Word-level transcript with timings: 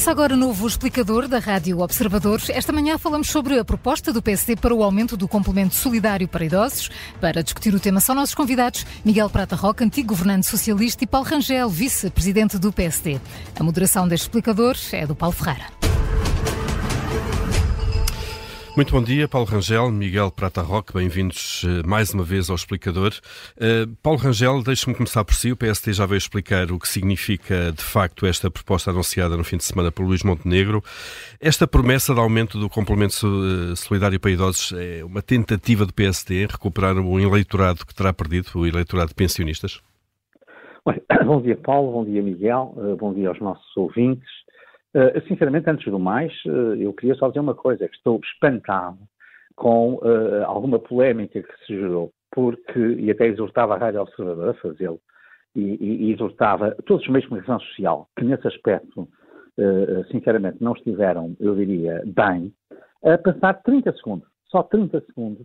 Começa 0.00 0.12
agora 0.12 0.32
o 0.32 0.36
novo 0.38 0.66
explicador 0.66 1.28
da 1.28 1.38
Rádio 1.38 1.80
Observador. 1.80 2.40
Esta 2.48 2.72
manhã 2.72 2.96
falamos 2.96 3.28
sobre 3.28 3.58
a 3.58 3.64
proposta 3.66 4.10
do 4.14 4.22
PSD 4.22 4.56
para 4.56 4.74
o 4.74 4.82
aumento 4.82 5.14
do 5.14 5.28
complemento 5.28 5.74
solidário 5.74 6.26
para 6.26 6.42
idosos. 6.42 6.88
Para 7.20 7.42
discutir 7.42 7.74
o 7.74 7.78
tema 7.78 8.00
são 8.00 8.14
nossos 8.14 8.34
convidados 8.34 8.86
Miguel 9.04 9.28
Prata 9.28 9.54
Roca, 9.54 9.84
antigo 9.84 10.08
governante 10.08 10.46
socialista, 10.46 11.04
e 11.04 11.06
Paulo 11.06 11.28
Rangel, 11.28 11.68
vice-presidente 11.68 12.56
do 12.56 12.72
PSD. 12.72 13.20
A 13.54 13.62
moderação 13.62 14.08
deste 14.08 14.22
explicador 14.22 14.74
é 14.90 15.06
do 15.06 15.14
Paulo 15.14 15.36
Ferreira. 15.36 15.89
Muito 18.76 18.92
bom 18.92 19.02
dia, 19.02 19.26
Paulo 19.26 19.46
Rangel, 19.48 19.90
Miguel 19.90 20.30
Prata 20.30 20.62
Roque, 20.62 20.94
bem-vindos 20.94 21.64
eh, 21.66 21.86
mais 21.86 22.14
uma 22.14 22.22
vez 22.22 22.48
ao 22.48 22.54
Explicador. 22.54 23.10
Uh, 23.56 23.94
Paulo 24.00 24.18
Rangel, 24.18 24.62
deixe-me 24.62 24.94
começar 24.94 25.24
por 25.24 25.34
si. 25.34 25.50
O 25.50 25.56
PST 25.56 25.92
já 25.92 26.06
veio 26.06 26.18
explicar 26.18 26.70
o 26.70 26.78
que 26.78 26.86
significa, 26.86 27.72
de 27.72 27.82
facto, 27.82 28.26
esta 28.26 28.48
proposta 28.48 28.92
anunciada 28.92 29.36
no 29.36 29.42
fim 29.42 29.56
de 29.56 29.64
semana 29.64 29.90
por 29.90 30.06
Luís 30.06 30.22
Montenegro. 30.22 30.82
Esta 31.40 31.66
promessa 31.66 32.14
de 32.14 32.20
aumento 32.20 32.60
do 32.60 32.70
complemento 32.70 33.26
eh, 33.26 33.74
solidário 33.74 34.20
para 34.20 34.30
idosos 34.30 34.72
é 34.78 35.04
uma 35.04 35.20
tentativa 35.20 35.84
do 35.84 35.92
PST 35.92 36.32
em 36.32 36.46
recuperar 36.46 36.96
um 36.96 37.18
eleitorado 37.18 37.84
que 37.84 37.94
terá 37.94 38.12
perdido, 38.12 38.50
o 38.54 38.66
eleitorado 38.66 39.08
de 39.08 39.16
pensionistas? 39.16 39.80
Bom 41.26 41.42
dia, 41.42 41.56
Paulo. 41.56 41.90
Bom 41.90 42.04
dia, 42.04 42.22
Miguel. 42.22 42.72
Bom 42.98 43.12
dia 43.12 43.30
aos 43.30 43.40
nossos 43.40 43.76
ouvintes. 43.76 44.30
Uh, 44.94 45.20
sinceramente, 45.28 45.70
antes 45.70 45.90
do 45.90 45.98
mais, 45.98 46.32
uh, 46.46 46.74
eu 46.74 46.92
queria 46.92 47.14
só 47.14 47.28
dizer 47.28 47.40
uma 47.40 47.54
coisa, 47.54 47.84
é 47.84 47.88
que 47.88 47.96
estou 47.96 48.20
espantado 48.24 48.98
com 49.54 49.94
uh, 49.94 50.44
alguma 50.46 50.78
polémica 50.78 51.42
que 51.42 51.66
se 51.66 51.74
gerou, 51.74 52.12
porque, 52.32 52.78
e 52.78 53.10
até 53.10 53.26
exortava 53.26 53.74
a 53.74 53.78
Rádio 53.78 54.00
Observador 54.00 54.48
a 54.48 54.54
fazê-lo, 54.54 55.00
e, 55.54 55.60
e, 55.60 56.06
e, 56.06 56.12
exortava 56.12 56.76
todos 56.86 57.02
os 57.04 57.08
meios 57.08 57.24
de 57.24 57.28
comunicação 57.28 57.60
social, 57.60 58.08
que 58.16 58.24
nesse 58.24 58.46
aspecto, 58.46 59.08
sinceramente, 60.10 60.58
não 60.60 60.72
estiveram, 60.72 61.36
eu 61.40 61.56
diria, 61.56 62.02
bem, 62.06 62.52
a 63.04 63.18
passar 63.18 63.54
30 63.62 63.92
segundos, 63.94 64.28
só 64.48 64.62
30 64.62 65.00
segundos, 65.06 65.44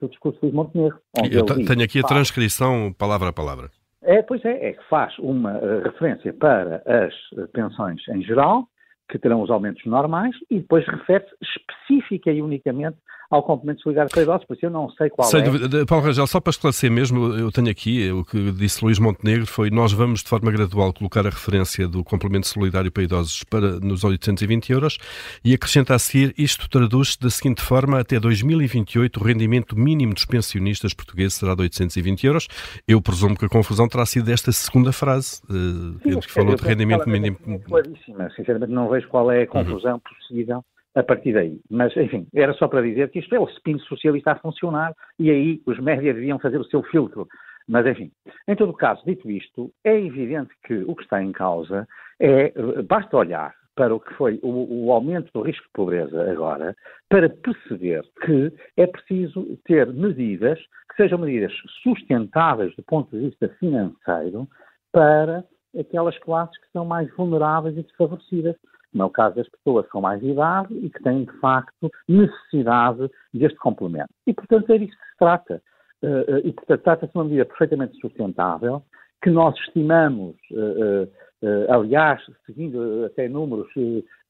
do 0.00 0.08
discurso 0.08 0.38
de 0.46 0.52
Montenegro. 0.52 0.98
Eu 1.30 1.44
tenho 1.44 1.82
aqui 1.82 2.00
a 2.00 2.02
transcrição 2.02 2.92
palavra 2.92 3.30
a 3.30 3.32
palavra. 3.32 3.70
É, 4.02 4.22
pois 4.22 4.44
é, 4.44 4.68
é 4.68 4.72
que 4.72 4.84
faz 4.88 5.18
uma 5.18 5.58
uh, 5.58 5.82
referência 5.82 6.32
para 6.32 6.82
as 6.86 7.14
uh, 7.32 7.48
pensões 7.48 8.00
em 8.08 8.22
geral, 8.22 8.68
que 9.08 9.18
terão 9.18 9.42
os 9.42 9.50
aumentos 9.50 9.84
normais, 9.84 10.34
e 10.50 10.58
depois 10.58 10.86
refere-se 10.86 11.34
específica 11.42 12.30
e 12.30 12.42
unicamente 12.42 12.96
ao 13.30 13.42
complemento 13.42 13.82
solidário 13.82 14.10
para 14.10 14.22
idosos, 14.22 14.46
por 14.46 14.56
isso 14.56 14.66
eu 14.66 14.70
não 14.70 14.90
sei 14.90 15.10
qual 15.10 15.28
é. 15.28 15.84
Paulo 15.84 16.04
Rangel, 16.04 16.26
só 16.26 16.40
para 16.40 16.50
esclarecer 16.50 16.90
mesmo, 16.90 17.34
eu 17.34 17.50
tenho 17.50 17.70
aqui, 17.70 18.10
o 18.10 18.24
que 18.24 18.52
disse 18.52 18.84
Luís 18.84 18.98
Montenegro 18.98 19.46
foi 19.46 19.70
nós 19.70 19.92
vamos 19.92 20.22
de 20.22 20.28
forma 20.28 20.50
gradual 20.50 20.92
colocar 20.92 21.26
a 21.26 21.30
referência 21.30 21.88
do 21.88 22.04
complemento 22.04 22.46
solidário 22.46 22.90
para 22.90 23.02
idosos 23.02 23.42
para, 23.44 23.80
nos 23.80 24.04
820 24.04 24.72
euros 24.72 24.98
e 25.44 25.54
acrescenta 25.54 25.94
a 25.94 25.98
seguir, 25.98 26.34
isto 26.38 26.68
traduz-se 26.68 27.20
da 27.20 27.30
seguinte 27.30 27.62
forma, 27.62 28.00
até 28.00 28.18
2028 28.20 29.20
o 29.20 29.24
rendimento 29.24 29.76
mínimo 29.76 30.14
dos 30.14 30.24
pensionistas 30.24 30.94
portugueses 30.94 31.34
será 31.34 31.54
de 31.54 31.62
820 31.62 32.26
euros. 32.26 32.48
Eu 32.86 33.00
presumo 33.00 33.36
que 33.36 33.44
a 33.44 33.48
confusão 33.48 33.88
terá 33.88 34.06
sido 34.06 34.26
desta 34.26 34.52
segunda 34.52 34.92
frase, 34.92 35.40
uh, 35.44 35.98
Sim, 36.02 36.20
que 36.20 36.32
falou 36.32 36.54
de 36.54 36.62
rendimento 36.62 37.08
mínimo. 37.08 37.36
Claríssima, 37.64 38.30
sinceramente 38.36 38.72
não 38.72 38.88
vejo 38.88 39.08
qual 39.08 39.30
é 39.30 39.42
a 39.42 39.46
confusão 39.46 39.94
uhum. 39.94 40.00
possível 40.00 40.64
a 40.96 41.02
partir 41.02 41.34
daí. 41.34 41.60
Mas, 41.70 41.96
enfim, 41.96 42.26
era 42.34 42.52
só 42.54 42.66
para 42.66 42.82
dizer 42.82 43.10
que 43.10 43.20
isto 43.20 43.34
é 43.34 43.38
o 43.38 43.48
spin 43.48 43.78
socialista 43.80 44.32
a 44.32 44.36
funcionar 44.36 44.92
e 45.18 45.30
aí 45.30 45.62
os 45.66 45.78
médias 45.78 46.16
deviam 46.16 46.38
fazer 46.38 46.58
o 46.58 46.64
seu 46.64 46.82
filtro. 46.84 47.28
Mas, 47.68 47.86
enfim, 47.86 48.10
em 48.48 48.56
todo 48.56 48.72
caso, 48.72 49.02
dito 49.04 49.30
isto, 49.30 49.70
é 49.84 49.94
evidente 50.00 50.50
que 50.64 50.74
o 50.86 50.96
que 50.96 51.02
está 51.02 51.22
em 51.22 51.32
causa 51.32 51.86
é, 52.18 52.52
basta 52.82 53.16
olhar 53.16 53.54
para 53.74 53.94
o 53.94 54.00
que 54.00 54.14
foi 54.14 54.40
o, 54.42 54.86
o, 54.86 54.90
aumento 54.90 55.30
do 55.34 55.42
risco 55.42 55.66
de 55.66 55.72
pobreza 55.74 56.30
agora, 56.30 56.74
para 57.10 57.28
perceber 57.28 58.02
que 58.24 58.50
é 58.74 58.86
preciso 58.86 59.44
ter 59.66 59.92
medidas 59.92 60.58
que 60.88 60.96
sejam 60.96 61.18
medidas 61.18 61.52
sustentáveis 61.82 62.74
do 62.74 62.82
ponto 62.84 63.10
de 63.10 63.26
vista 63.26 63.50
financeiro 63.60 64.48
para 64.90 65.44
aquelas 65.78 66.18
classes 66.20 66.56
que 66.58 66.72
são 66.72 66.86
mais 66.86 67.14
vulneráveis 67.14 67.76
e 67.76 67.82
desfavorecidas 67.82 68.56
como 68.96 69.02
é 69.02 69.06
o 69.06 69.10
caso 69.10 69.36
das 69.36 69.48
pessoas 69.50 69.86
com 69.88 70.00
mais 70.00 70.22
idade 70.22 70.74
e 70.74 70.88
que 70.88 71.02
têm, 71.02 71.24
de 71.24 71.32
facto, 71.38 71.90
necessidade 72.08 73.10
deste 73.34 73.58
complemento. 73.58 74.08
E, 74.26 74.32
portanto, 74.32 74.72
é 74.72 74.78
disso 74.78 74.96
que 74.96 75.10
se 75.10 75.18
trata. 75.18 75.62
Eh, 76.02 76.24
eh, 76.28 76.40
e, 76.44 76.52
portanto, 76.54 76.82
trata-se 76.82 77.12
de 77.12 77.18
uma 77.18 77.24
medida 77.24 77.44
perfeitamente 77.44 78.00
sustentável, 78.00 78.82
que 79.22 79.28
nós 79.28 79.54
estimamos, 79.58 80.34
eh, 80.50 81.66
aliás, 81.68 82.22
seguindo 82.46 83.04
até 83.04 83.28
números 83.28 83.68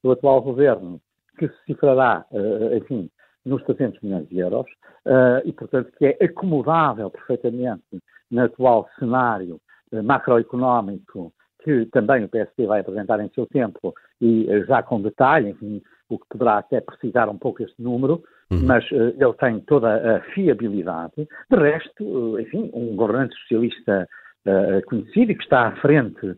do 0.03 0.10
atual 0.10 0.43
governo, 0.43 1.00
que 1.38 1.47
se 1.49 1.65
cifrará, 1.66 2.25
enfim, 2.75 3.09
nos 3.44 3.62
300 3.65 4.00
milhões 4.00 4.28
de 4.28 4.38
euros, 4.38 4.66
e, 5.44 5.53
portanto, 5.53 5.93
que 5.97 6.06
é 6.06 6.25
acomodável 6.25 7.10
perfeitamente 7.10 7.84
no 8.31 8.43
atual 8.43 8.88
cenário 8.99 9.60
macroeconómico 10.03 11.32
que 11.66 11.84
também 11.87 12.22
o 12.22 12.28
PSD 12.28 12.65
vai 12.65 12.81
apresentar 12.81 13.19
em 13.19 13.28
seu 13.31 13.44
tempo 13.44 13.93
e 14.21 14.49
eh, 14.50 14.65
já 14.65 14.82
com 14.82 15.00
detalhe, 15.00 15.50
enfim, 15.50 15.82
o 16.09 16.19
que 16.19 16.27
poderá 16.31 16.59
até 16.59 16.81
precisar 16.81 17.28
um 17.28 17.38
pouco 17.38 17.62
este 17.62 17.81
número, 17.82 18.22
uhum. 18.50 18.65
mas 18.65 18.84
uh, 18.91 19.15
ele 19.19 19.32
tem 19.38 19.60
toda 19.60 20.16
a 20.16 20.21
fiabilidade. 20.32 21.28
De 21.50 21.56
resto, 21.56 22.04
uh, 22.04 22.41
enfim, 22.41 22.71
um 22.72 22.94
governante 22.94 23.34
socialista 23.41 24.09
uh, 24.47 24.87
conhecido 24.87 25.32
e 25.32 25.34
que 25.34 25.43
está 25.43 25.69
à 25.69 25.76
frente, 25.76 26.37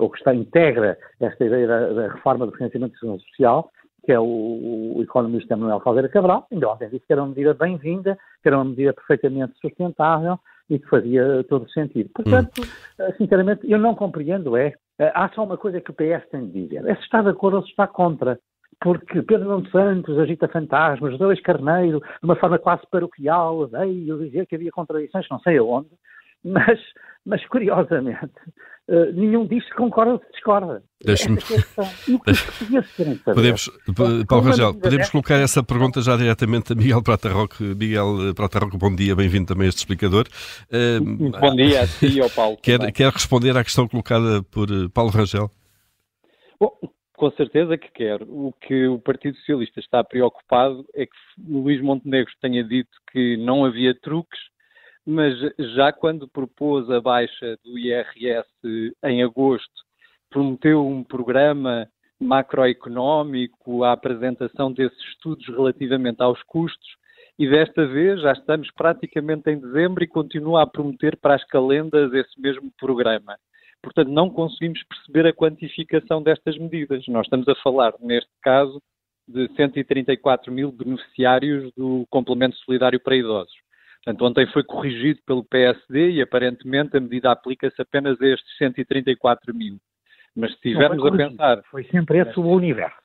ou 0.00 0.10
que 0.10 0.18
está 0.18 0.34
integra 0.34 0.96
esta 1.20 1.44
ideia 1.44 1.66
da, 1.66 1.92
da 1.92 2.08
reforma 2.08 2.46
do 2.46 2.52
financiamento 2.52 2.96
social, 2.98 3.70
que 4.04 4.12
é 4.12 4.20
o, 4.20 4.94
o 4.96 5.02
economista 5.02 5.56
Manuel 5.56 5.80
Caldeira 5.80 6.08
Cabral, 6.08 6.46
ainda 6.52 6.68
ontem 6.68 6.88
disse 6.88 7.04
que 7.04 7.12
era 7.12 7.22
uma 7.22 7.30
medida 7.30 7.54
bem-vinda, 7.54 8.16
que 8.40 8.48
era 8.48 8.56
uma 8.56 8.66
medida 8.66 8.92
perfeitamente 8.92 9.58
sustentável 9.60 10.38
e 10.70 10.78
que 10.78 10.88
fazia 10.88 11.44
todo 11.48 11.64
o 11.64 11.70
sentido. 11.70 12.10
Portanto, 12.14 12.60
hum. 12.60 13.12
sinceramente, 13.18 13.68
eu 13.68 13.78
não 13.78 13.96
compreendo 13.96 14.56
é, 14.56 14.74
há 14.98 15.28
só 15.34 15.44
uma 15.44 15.56
coisa 15.56 15.80
que 15.80 15.90
o 15.90 15.94
PS 15.94 16.28
tem 16.30 16.46
de 16.46 16.64
dizer, 16.64 16.86
é 16.86 16.94
se 16.96 17.02
está 17.02 17.22
de 17.22 17.28
acordo 17.28 17.58
ou 17.58 17.62
se 17.62 17.70
está 17.70 17.86
contra. 17.86 18.38
Porque 18.80 19.22
Pedro 19.22 19.48
Nuno 19.48 19.70
Santos 19.70 20.18
agita 20.18 20.48
fantasmas, 20.48 21.16
dois 21.18 21.40
Carneiro, 21.40 22.00
de 22.00 22.24
uma 22.24 22.36
forma 22.36 22.58
quase 22.58 22.82
paroquial, 22.90 23.66
veio 23.68 24.18
dizer 24.18 24.46
que 24.46 24.54
havia 24.54 24.70
contradições, 24.70 25.26
não 25.30 25.38
sei 25.40 25.56
aonde, 25.56 25.88
mas, 26.46 26.78
mas 27.24 27.44
curiosamente, 27.48 28.32
uh, 28.88 29.12
nenhum 29.12 29.46
disto 29.46 29.74
concorda 29.74 30.12
ou 30.12 30.22
discorda. 30.32 30.82
Deixe-me. 31.04 31.38
É 33.26 33.34
podemos, 33.34 33.70
Paulo 34.28 34.44
Rangel, 34.44 34.74
podemos 34.74 35.10
colocar 35.10 35.34
essa 35.36 35.62
pergunta 35.62 36.00
já 36.00 36.16
diretamente 36.16 36.72
a 36.72 36.76
Miguel 36.76 37.02
Prata 37.02 37.28
Roque. 37.28 37.62
Miguel 37.62 38.30
eh, 38.30 38.34
Prata 38.34 38.60
Roque, 38.60 38.78
bom 38.78 38.94
dia, 38.94 39.14
bem-vindo 39.16 39.46
também 39.46 39.66
a 39.66 39.68
este 39.68 39.78
explicador. 39.78 40.26
Uh, 40.70 41.30
bom 41.38 41.54
dia 41.56 41.82
a 41.82 41.86
ti 41.86 42.16
e 42.16 42.20
ao 42.20 42.30
Paulo. 42.30 42.56
Quer, 42.62 42.92
quer 42.92 43.12
responder 43.12 43.56
à 43.56 43.64
questão 43.64 43.88
colocada 43.88 44.42
por 44.44 44.68
Paulo 44.94 45.10
Rangel? 45.10 45.50
Bom, 46.58 46.70
com 47.16 47.30
certeza 47.32 47.76
que 47.76 47.90
quer. 47.92 48.22
O 48.22 48.54
que 48.60 48.86
o 48.86 48.98
Partido 48.98 49.36
Socialista 49.38 49.80
está 49.80 50.04
preocupado 50.04 50.86
é 50.94 51.06
que 51.06 51.12
Luís 51.46 51.82
Montenegro 51.82 52.32
tenha 52.40 52.62
dito 52.62 52.90
que 53.12 53.36
não 53.36 53.64
havia 53.64 53.94
truques 53.94 54.38
mas 55.06 55.38
já 55.74 55.92
quando 55.92 56.28
propôs 56.28 56.90
a 56.90 57.00
baixa 57.00 57.56
do 57.64 57.78
IRS 57.78 58.48
em 59.04 59.22
agosto, 59.22 59.84
prometeu 60.28 60.84
um 60.84 61.04
programa 61.04 61.88
macroeconómico, 62.20 63.84
a 63.84 63.92
apresentação 63.92 64.72
desses 64.72 64.98
estudos 65.10 65.46
relativamente 65.46 66.22
aos 66.22 66.42
custos, 66.42 66.96
e 67.38 67.48
desta 67.48 67.86
vez 67.86 68.20
já 68.22 68.32
estamos 68.32 68.70
praticamente 68.72 69.50
em 69.50 69.60
dezembro 69.60 70.02
e 70.02 70.08
continua 70.08 70.62
a 70.62 70.66
prometer 70.66 71.16
para 71.18 71.34
as 71.34 71.44
calendas 71.44 72.12
esse 72.12 72.40
mesmo 72.40 72.72
programa. 72.78 73.36
Portanto, 73.82 74.08
não 74.08 74.30
conseguimos 74.30 74.82
perceber 74.84 75.28
a 75.28 75.32
quantificação 75.32 76.22
destas 76.22 76.56
medidas. 76.58 77.06
Nós 77.06 77.26
estamos 77.26 77.46
a 77.46 77.54
falar, 77.56 77.92
neste 78.00 78.30
caso, 78.42 78.80
de 79.28 79.48
134 79.54 80.50
mil 80.50 80.72
beneficiários 80.72 81.70
do 81.76 82.06
complemento 82.08 82.56
solidário 82.56 82.98
para 82.98 83.16
idosos. 83.16 83.54
Portanto, 84.06 84.24
ontem 84.24 84.46
foi 84.52 84.62
corrigido 84.62 85.20
pelo 85.26 85.44
PSD 85.44 86.12
e 86.12 86.22
aparentemente 86.22 86.96
a 86.96 87.00
medida 87.00 87.32
aplica-se 87.32 87.82
apenas 87.82 88.20
a 88.22 88.26
estes 88.28 88.56
134 88.56 89.52
mil. 89.52 89.78
Mas 90.36 90.52
se 90.52 90.56
estivermos 90.58 91.04
a 91.04 91.10
pensar. 91.10 91.62
Foi 91.64 91.82
sempre 91.84 92.18
esse 92.18 92.38
o 92.38 92.44
universo. 92.44 92.96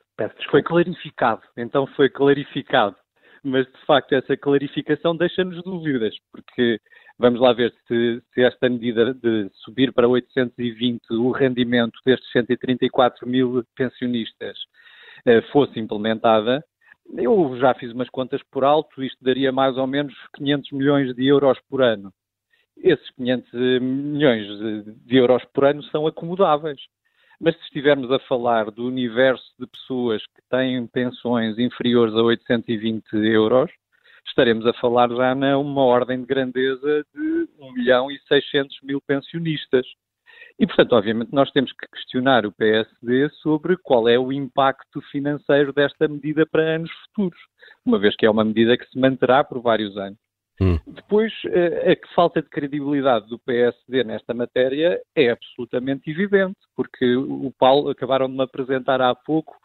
Foi 0.52 0.62
clarificado, 0.62 1.42
então 1.58 1.88
foi 1.88 2.08
clarificado. 2.08 2.96
Mas 3.44 3.66
de 3.66 3.86
facto 3.88 4.14
essa 4.14 4.38
clarificação 4.38 5.18
deixa-nos 5.18 5.64
dúvidas, 5.64 6.14
porque 6.32 6.80
vamos 7.18 7.42
lá 7.42 7.52
ver 7.52 7.74
se, 7.88 8.22
se, 8.32 8.44
esta 8.44 8.70
medida 8.70 9.12
de 9.16 9.50
subir 9.64 9.92
para 9.92 10.08
820 10.08 11.02
o 11.14 11.32
rendimento 11.32 12.00
destes 12.06 12.32
134 12.32 13.28
mil 13.28 13.64
pensionistas 13.76 14.56
eh, 15.26 15.42
fosse 15.52 15.80
implementada, 15.80 16.64
eu 17.18 17.58
já 17.58 17.74
fiz 17.74 17.92
umas 17.92 18.10
contas 18.10 18.42
por 18.52 18.64
alto, 18.64 19.04
isto 19.04 19.24
daria 19.24 19.52
mais 19.52 19.78
ou 19.78 19.88
menos 19.88 20.14
500 20.36 20.72
milhões 20.72 21.16
de 21.16 21.26
euros 21.26 21.60
por 21.70 21.82
ano. 21.82 22.14
Esses 22.78 23.10
500 23.12 23.52
milhões 23.82 24.48
de 25.06 25.18
euros 25.18 25.44
por 25.54 25.66
ano 25.66 25.84
são 25.84 26.08
acomodáveis. 26.08 26.80
Mas 27.40 27.56
se 27.56 27.64
estivermos 27.64 28.12
a 28.12 28.20
falar 28.20 28.70
do 28.70 28.86
universo 28.86 29.44
de 29.60 29.66
pessoas 29.66 30.22
que 30.28 30.42
têm 30.50 30.86
pensões 30.88 31.58
inferiores 31.58 32.14
a 32.14 32.22
820 32.22 33.16
euros, 33.16 33.72
estaremos 34.28 34.66
a 34.68 34.74
falar 34.74 35.10
já 35.10 35.34
numa 35.34 35.84
ordem 35.84 36.22
de 36.22 36.26
grandeza 36.28 37.04
de 37.14 37.48
1 37.60 37.74
milhão 37.74 38.12
e 38.12 38.20
600 38.28 38.78
mil 38.84 39.02
pensionistas. 39.02 39.86
E, 40.62 40.68
portanto, 40.68 40.94
obviamente, 40.94 41.34
nós 41.34 41.50
temos 41.50 41.72
que 41.74 41.88
questionar 41.88 42.46
o 42.46 42.52
PSD 42.52 43.30
sobre 43.42 43.76
qual 43.78 44.08
é 44.08 44.20
o 44.20 44.32
impacto 44.32 45.02
financeiro 45.12 45.74
desta 45.74 46.08
medida 46.08 46.46
para 46.46 46.76
anos 46.76 46.92
futuros, 47.08 47.40
uma 47.84 47.98
vez 47.98 48.16
que 48.16 48.28
é 48.28 48.30
uma 48.30 48.46
medida 48.46 48.78
que 48.78 48.88
se 48.88 49.00
manterá 49.00 49.44
por 49.44 49.60
vários 49.60 49.98
anos. 49.98 50.20
Hum. 50.62 50.78
Depois, 50.86 51.34
eh, 51.48 51.98
a 52.00 52.14
falta 52.14 52.44
de 52.44 52.50
credibilidade 52.50 53.28
do 53.28 53.40
PSD 53.40 54.04
nesta 54.04 54.36
matéria 54.36 55.02
é 55.16 55.32
absolutamente 55.32 56.12
evidente, 56.12 56.60
porque 56.76 57.16
o 57.16 57.52
Paulo 57.58 57.90
acabaram 57.90 58.28
de 58.30 58.38
me 58.38 58.44
apresentar 58.44 59.02
há 59.02 59.16
pouco 59.16 59.56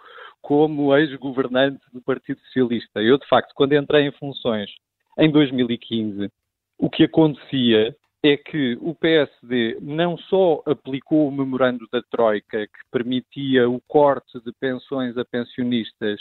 como 0.40 0.96
ex-governante 0.96 1.84
do 1.92 2.00
Partido 2.00 2.40
Socialista. 2.46 3.02
Eu, 3.02 3.18
de 3.18 3.28
facto, 3.28 3.52
quando 3.54 3.74
entrei 3.74 4.06
em 4.06 4.12
funções 4.12 4.70
em 5.18 5.30
2015, 5.30 6.30
o 6.78 6.88
que 6.88 7.04
acontecia 7.04 7.94
é 8.28 8.36
que 8.36 8.78
o 8.80 8.94
PSD 8.94 9.78
não 9.80 10.16
só 10.16 10.62
aplicou 10.66 11.28
o 11.28 11.32
memorando 11.32 11.86
da 11.92 12.02
Troika, 12.10 12.66
que 12.66 12.90
permitia 12.90 13.68
o 13.68 13.80
corte 13.86 14.40
de 14.40 14.52
pensões 14.60 15.16
a 15.16 15.24
pensionistas 15.24 16.20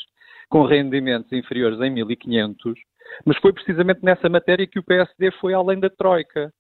com 0.50 0.64
rendimentos 0.66 1.32
inferiores 1.32 1.80
a 1.80 1.86
1.500, 1.86 2.76
mas 3.26 3.38
foi 3.38 3.54
precisamente 3.54 4.04
nessa 4.04 4.30
matéria 4.30 4.68
que 4.68 4.80
o 4.80 4.84
PSD 4.84 5.32
foi 5.40 5.54
além 5.54 5.80
da 5.80 5.90
Troika. 5.90 6.52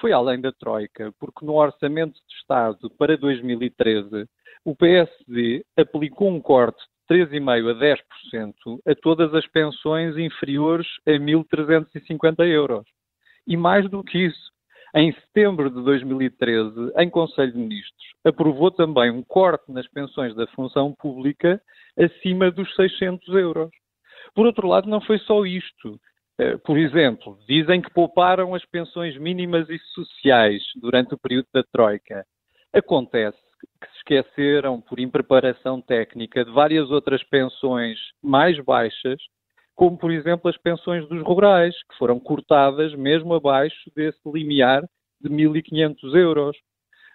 Foi 0.00 0.12
além 0.12 0.40
da 0.40 0.52
Troika, 0.52 1.12
porque 1.18 1.44
no 1.44 1.54
Orçamento 1.54 2.14
de 2.14 2.34
Estado 2.36 2.90
para 2.98 3.16
2013, 3.16 4.26
o 4.64 4.76
PSD 4.76 5.64
aplicou 5.76 6.28
um 6.28 6.40
corte 6.40 6.82
de 7.08 7.26
3,5% 7.26 7.70
a 7.70 7.74
10% 7.74 8.80
a 8.86 8.94
todas 8.96 9.32
as 9.32 9.46
pensões 9.46 10.16
inferiores 10.18 10.86
a 11.06 11.12
1.350 11.12 12.46
euros. 12.46 12.84
E 13.46 13.56
mais 13.56 13.88
do 13.88 14.02
que 14.02 14.18
isso, 14.18 14.50
em 14.96 15.12
setembro 15.12 15.68
de 15.68 15.82
2013, 15.84 16.92
em 16.96 17.10
Conselho 17.10 17.52
de 17.52 17.58
Ministros, 17.58 18.06
aprovou 18.24 18.70
também 18.70 19.10
um 19.10 19.22
corte 19.22 19.70
nas 19.70 19.86
pensões 19.86 20.34
da 20.34 20.46
função 20.48 20.94
pública 20.98 21.60
acima 21.98 22.50
dos 22.50 22.74
600 22.74 23.28
euros. 23.34 23.70
Por 24.34 24.46
outro 24.46 24.66
lado, 24.66 24.88
não 24.88 25.02
foi 25.02 25.18
só 25.18 25.44
isto. 25.44 26.00
Eh, 26.38 26.56
por 26.56 26.78
exemplo, 26.78 27.38
dizem 27.46 27.82
que 27.82 27.92
pouparam 27.92 28.54
as 28.54 28.64
pensões 28.64 29.18
mínimas 29.18 29.68
e 29.68 29.78
sociais 29.94 30.62
durante 30.80 31.14
o 31.14 31.18
período 31.18 31.46
da 31.52 31.62
Troika. 31.62 32.24
Acontece 32.72 33.36
que 33.80 33.88
se 33.88 33.96
esqueceram, 33.98 34.80
por 34.80 34.98
impreparação 34.98 35.80
técnica, 35.82 36.42
de 36.42 36.50
várias 36.50 36.90
outras 36.90 37.22
pensões 37.24 37.98
mais 38.22 38.58
baixas 38.64 39.20
como, 39.76 39.96
por 39.96 40.10
exemplo, 40.10 40.50
as 40.50 40.56
pensões 40.56 41.06
dos 41.06 41.22
rurais, 41.22 41.74
que 41.90 41.98
foram 41.98 42.18
cortadas 42.18 42.94
mesmo 42.94 43.34
abaixo 43.34 43.90
desse 43.94 44.18
limiar 44.24 44.82
de 45.20 45.28
1.500 45.28 46.14
euros. 46.16 46.56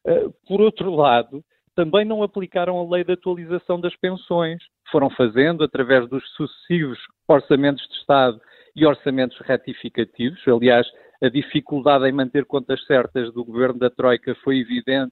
Eh, 0.05 0.29
por 0.47 0.61
outro 0.61 0.93
lado, 0.95 1.43
também 1.75 2.05
não 2.05 2.21
aplicaram 2.21 2.79
a 2.79 2.89
lei 2.89 3.03
de 3.03 3.13
atualização 3.13 3.81
das 3.81 3.95
pensões. 3.95 4.61
Foram 4.91 5.09
fazendo, 5.09 5.63
através 5.63 6.07
dos 6.07 6.23
sucessivos 6.35 6.99
orçamentos 7.27 7.85
de 7.87 7.95
Estado 7.95 8.39
e 8.75 8.85
orçamentos 8.85 9.39
retificativos. 9.39 10.39
Aliás, 10.47 10.87
a 11.21 11.29
dificuldade 11.29 12.07
em 12.07 12.11
manter 12.11 12.45
contas 12.45 12.85
certas 12.85 13.33
do 13.33 13.43
governo 13.43 13.79
da 13.79 13.89
Troika 13.89 14.35
foi 14.43 14.59
evidente 14.59 15.11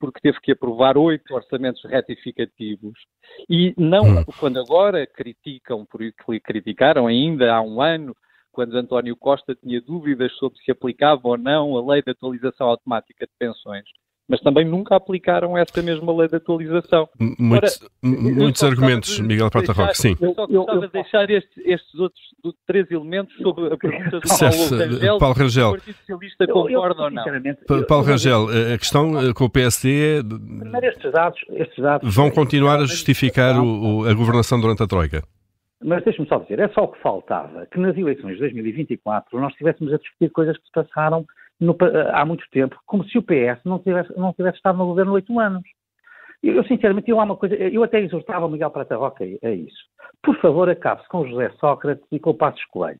porque 0.00 0.20
teve 0.20 0.40
que 0.40 0.52
aprovar 0.52 0.96
oito 0.96 1.34
orçamentos 1.34 1.84
retificativos. 1.84 2.98
E 3.48 3.74
não, 3.76 4.04
hum. 4.04 4.24
quando 4.40 4.58
agora 4.58 5.06
criticam, 5.06 5.86
porque 5.86 6.40
criticaram 6.40 7.06
ainda 7.06 7.54
há 7.54 7.60
um 7.60 7.82
ano, 7.82 8.16
quando 8.50 8.74
António 8.76 9.14
Costa 9.14 9.54
tinha 9.54 9.80
dúvidas 9.80 10.32
sobre 10.38 10.58
se 10.60 10.72
aplicava 10.72 11.20
ou 11.24 11.38
não 11.38 11.76
a 11.76 11.92
lei 11.92 12.02
de 12.02 12.10
atualização 12.10 12.66
automática 12.66 13.26
de 13.26 13.32
pensões 13.38 13.84
mas 14.30 14.40
também 14.40 14.64
nunca 14.64 14.94
aplicaram 14.94 15.58
essa 15.58 15.82
mesma 15.82 16.16
lei 16.16 16.28
de 16.28 16.36
atualização. 16.36 17.08
Muitos, 17.36 17.82
Ora, 17.82 17.90
muitos 18.00 18.62
argumentos, 18.62 19.16
de 19.16 19.22
Miguel 19.24 19.50
Prata 19.50 19.72
Roque, 19.72 19.98
sim. 19.98 20.16
Eu 20.20 20.32
só 20.34 20.46
gostava 20.46 20.86
de 20.86 20.92
deixar 20.92 21.28
estes, 21.28 21.58
estes 21.66 21.98
outros 21.98 22.22
três 22.64 22.88
elementos 22.92 23.34
sobre 23.38 23.74
a 23.74 23.76
pergunta 23.76 24.20
do 24.20 24.22
Paulo 24.38 24.78
Rangel, 24.78 25.18
Paulo 25.18 25.34
Rangel. 25.34 25.68
o 25.68 25.72
Partido 25.72 25.96
Socialista 25.96 26.46
concorda 26.46 27.02
ou 27.02 27.10
não. 27.10 27.24
Paulo 27.88 28.04
Rangel, 28.04 28.46
a 28.72 28.78
questão 28.78 29.20
eh, 29.20 29.32
com 29.34 29.44
o 29.44 29.50
PSD 29.50 30.18
é... 30.18 30.22
Primeiro, 30.22 30.86
estes 30.86 31.12
dados, 31.12 31.40
estes 31.50 31.82
dados 31.82 32.14
vão 32.14 32.30
continuar 32.30 32.76
a 32.76 32.84
justificar 32.84 33.60
o, 33.60 34.06
a 34.06 34.14
governação 34.14 34.60
durante 34.60 34.84
a 34.84 34.86
Troika. 34.86 35.24
Mas 35.82 36.04
deixe-me 36.04 36.28
só 36.28 36.38
dizer, 36.38 36.60
é 36.60 36.68
só 36.68 36.84
o 36.84 36.88
que 36.88 37.00
faltava 37.02 37.66
que 37.66 37.80
nas 37.80 37.96
eleições 37.96 38.34
de 38.34 38.40
2024 38.40 39.40
nós 39.40 39.50
estivéssemos 39.50 39.92
a 39.92 39.96
discutir 39.96 40.30
coisas 40.30 40.56
que 40.56 40.66
se 40.66 40.72
passaram 40.72 41.26
no, 41.60 41.76
há 42.12 42.24
muito 42.24 42.44
tempo, 42.50 42.78
como 42.86 43.04
se 43.04 43.18
o 43.18 43.22
PS 43.22 43.62
não 43.64 43.78
tivesse, 43.78 44.16
não 44.18 44.32
tivesse 44.32 44.56
estado 44.56 44.78
no 44.78 44.86
governo 44.86 45.12
oito 45.12 45.38
anos. 45.38 45.62
Eu, 46.42 46.54
eu, 46.54 46.64
sinceramente, 46.64 47.10
eu 47.10 47.20
há 47.20 47.24
uma 47.24 47.36
coisa, 47.36 47.54
eu 47.54 47.84
até 47.84 48.00
exortava 48.00 48.46
o 48.46 48.48
Miguel 48.48 48.70
Prata 48.70 48.96
Roca 48.96 49.24
a, 49.24 49.46
a 49.46 49.50
isso. 49.52 49.84
Por 50.22 50.36
favor, 50.40 50.68
acabe-se 50.70 51.08
com 51.08 51.26
José 51.26 51.50
Sócrates 51.60 52.06
e 52.10 52.18
com 52.18 52.30
o 52.30 52.34
Passos 52.34 52.64
Coelho. 52.66 52.98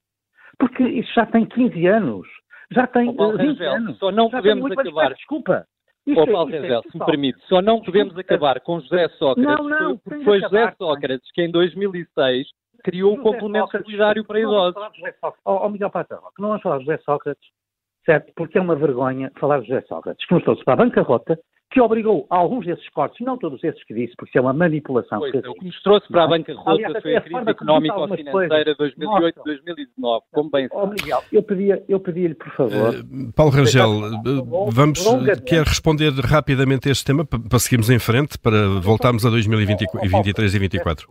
Porque 0.59 0.83
isso 0.83 1.11
já 1.15 1.25
tem 1.25 1.47
15 1.47 1.87
anos. 1.87 2.29
Já 2.71 2.87
tem 2.87 3.09
oh, 3.19 3.33
20 3.33 3.39
Rangel, 3.39 3.73
anos. 3.73 3.99
Só 3.99 4.13
não 4.13 4.31
já 4.31 4.39
podemos 4.39 4.71
acabar. 4.71 5.15
Desculpa. 5.15 5.67
Isto, 6.07 6.21
oh, 6.21 6.27
Paulo 6.27 6.55
é, 6.55 6.59
Rangel, 6.59 6.83
se 6.83 6.99
me 6.99 7.05
permite, 7.05 7.41
só 7.47 7.63
não 7.63 7.81
podemos 7.83 8.17
acabar 8.17 8.61
com 8.61 8.81
José 8.81 9.09
Sócrates, 9.11 9.45
não, 9.45 9.69
não, 9.69 9.99
porque 9.99 10.25
foi 10.25 10.41
José 10.41 10.75
Sócrates 10.79 11.31
que 11.33 11.43
em 11.43 11.51
2006 11.51 12.49
criou 12.83 13.15
o 13.15 13.23
complemento 13.23 13.71
solidário 13.71 14.25
para 14.25 14.41
idosos. 14.41 14.83
Ó 15.45 15.67
oh, 15.67 15.69
Miguel 15.69 15.91
Prata 15.91 16.17
Roca, 16.17 16.35
não 16.39 16.49
vamos 16.49 16.63
falar 16.63 16.79
de 16.79 16.85
José 16.85 16.99
Sócrates 17.05 17.47
certo? 18.05 18.33
Porque 18.35 18.59
é 18.59 18.61
uma 18.61 18.77
vergonha 18.77 19.31
falar 19.39 19.61
de 19.61 19.69
José 19.69 19.83
Sócrates, 19.89 20.27
que 20.27 20.35
mostrou-se 20.35 20.65
para 20.65 20.75
a 20.75 20.77
bancarrota, 20.85 21.39
que 21.71 21.81
obrigou 21.81 22.27
alguns 22.29 22.67
desses 22.67 22.89
cortes, 22.91 23.25
não 23.25 23.39
todos 23.39 23.63
esses 23.63 23.83
que 23.85 23.95
disse, 23.95 24.13
porque 24.17 24.31
isso 24.31 24.39
é 24.39 24.41
uma 24.41 24.53
manipulação. 24.53 25.21
Pois, 25.21 25.31
que 25.31 25.39
o 25.39 25.55
que 25.55 25.67
nos 25.67 25.83
trouxe 25.83 26.09
para 26.09 26.25
a 26.25 26.27
bancarrota 26.27 26.71
Aliás, 26.71 27.01
foi 27.01 27.17
a 27.17 27.21
crise 27.21 27.51
económico-financeira 27.51 28.75
2008-2009, 28.75 30.21
como 30.33 30.51
bem 30.51 30.69
sabe. 30.69 30.83
Oh, 30.83 30.87
Miguel, 30.89 31.23
eu 31.33 31.43
pedia-lhe, 31.43 31.85
eu 31.89 32.01
pedia 32.01 32.35
por 32.35 32.51
favor... 32.57 32.95
Uh, 32.95 33.33
Paulo 33.35 33.53
Rangel, 33.53 33.89
uh, 33.89 34.71
vamos, 34.71 35.01
quer 35.47 35.63
responder 35.63 36.11
rapidamente 36.13 36.89
a 36.89 36.93
este 36.93 37.05
tema, 37.05 37.25
para 37.25 37.59
seguirmos 37.61 37.89
em 37.89 38.01
frente, 38.01 38.37
para 38.37 38.81
voltarmos 38.81 39.25
a 39.25 39.31
2023 39.31 40.09
e 40.09 40.59
2024? 40.59 41.09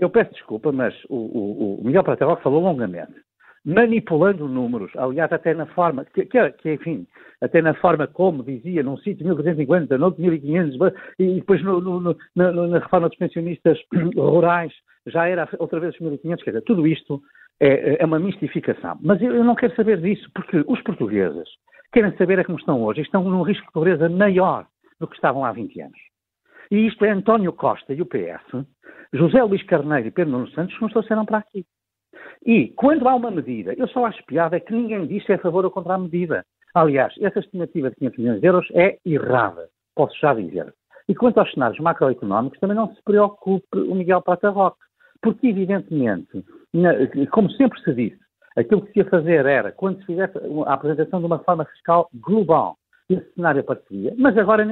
Eu 0.00 0.10
peço 0.10 0.32
desculpa, 0.32 0.72
mas 0.72 0.94
o, 1.08 1.16
o, 1.16 1.80
o 1.80 1.84
Miguel 1.84 2.04
Prateró 2.04 2.36
falou 2.36 2.60
longamente 2.60 3.27
manipulando 3.64 4.48
números, 4.48 4.90
aliás, 4.96 5.32
até 5.32 5.54
na 5.54 5.66
forma, 5.66 6.04
que, 6.04 6.24
que, 6.26 6.50
que, 6.52 6.72
enfim, 6.74 7.06
até 7.40 7.60
na 7.62 7.74
forma 7.74 8.06
como 8.06 8.42
dizia, 8.42 8.82
num 8.82 8.96
sítio 8.98 9.24
1350, 9.24 9.98
noutro 9.98 10.22
1500, 10.22 10.76
e 11.18 11.34
depois 11.34 11.62
no, 11.62 11.80
no, 11.80 12.00
no, 12.00 12.16
na, 12.34 12.52
na, 12.52 12.78
reforma 12.78 13.08
dos 13.08 13.18
pensionistas 13.18 13.78
rurais 14.16 14.72
já 15.06 15.28
era 15.28 15.48
outra 15.58 15.80
vez 15.80 15.94
os 15.94 16.00
1500, 16.00 16.44
quer 16.44 16.50
dizer, 16.50 16.62
tudo 16.62 16.86
isto 16.86 17.22
é, 17.60 18.02
é 18.02 18.04
uma 18.04 18.18
mistificação. 18.18 18.98
Mas 19.02 19.20
eu, 19.20 19.34
eu, 19.34 19.44
não 19.44 19.54
quero 19.54 19.74
saber 19.74 20.00
disso, 20.00 20.28
porque 20.34 20.64
os 20.66 20.80
portugueses 20.82 21.48
querem 21.92 22.16
saber 22.16 22.38
é 22.38 22.44
como 22.44 22.58
estão 22.58 22.82
hoje, 22.82 23.00
estão 23.00 23.24
num 23.24 23.42
risco 23.42 23.66
de 23.66 23.72
pobreza 23.72 24.08
maior 24.08 24.66
do 25.00 25.06
que 25.06 25.14
estavam 25.14 25.44
há 25.44 25.52
20 25.52 25.80
anos. 25.80 25.98
E 26.70 26.86
isto 26.86 27.04
é 27.04 27.10
António 27.10 27.52
Costa 27.52 27.94
e 27.94 28.02
o 28.02 28.06
PS, 28.06 28.66
José 29.12 29.42
Luís 29.42 29.62
Carneiro 29.62 30.08
e 30.08 30.10
Pedro 30.10 30.32
Nuno 30.32 30.50
Santos 30.50 30.76
que 30.76 30.82
nos 30.82 30.92
trouxeram 30.92 31.24
para 31.24 31.38
aqui. 31.38 31.64
E 32.46 32.68
quando 32.68 33.08
há 33.08 33.14
uma 33.14 33.30
medida, 33.30 33.74
eu 33.74 33.88
só 33.88 34.06
acho 34.06 34.24
piada 34.24 34.56
é 34.56 34.60
que 34.60 34.72
ninguém 34.72 35.06
diz 35.06 35.24
se 35.24 35.32
é 35.32 35.34
a 35.34 35.38
favor 35.38 35.64
ou 35.64 35.70
contra 35.70 35.94
a 35.94 35.98
medida. 35.98 36.44
Aliás, 36.74 37.14
essa 37.20 37.40
estimativa 37.40 37.90
de 37.90 37.96
500 37.96 38.18
milhões 38.18 38.40
de 38.40 38.46
euros 38.46 38.68
é 38.72 38.98
errada, 39.04 39.68
posso 39.94 40.16
já 40.20 40.34
dizer. 40.34 40.72
E 41.08 41.14
quanto 41.14 41.38
aos 41.38 41.50
cenários 41.52 41.80
macroeconómicos, 41.80 42.60
também 42.60 42.76
não 42.76 42.94
se 42.94 43.02
preocupe 43.02 43.78
o 43.78 43.94
Miguel 43.94 44.22
Prata 44.22 44.50
Roque, 44.50 44.78
porque 45.22 45.48
evidentemente, 45.48 46.44
como 47.32 47.50
sempre 47.52 47.80
se 47.80 47.94
disse, 47.94 48.20
aquilo 48.56 48.82
que 48.82 48.92
se 48.92 48.98
ia 49.00 49.04
fazer 49.06 49.46
era, 49.46 49.72
quando 49.72 49.98
se 50.00 50.06
fizesse 50.06 50.38
a 50.66 50.74
apresentação 50.74 51.20
de 51.20 51.26
uma 51.26 51.38
forma 51.40 51.64
fiscal 51.64 52.08
global, 52.14 52.76
esse 53.08 53.32
cenário 53.32 53.62
aparecia, 53.62 54.14
mas 54.18 54.36
agora 54.36 54.64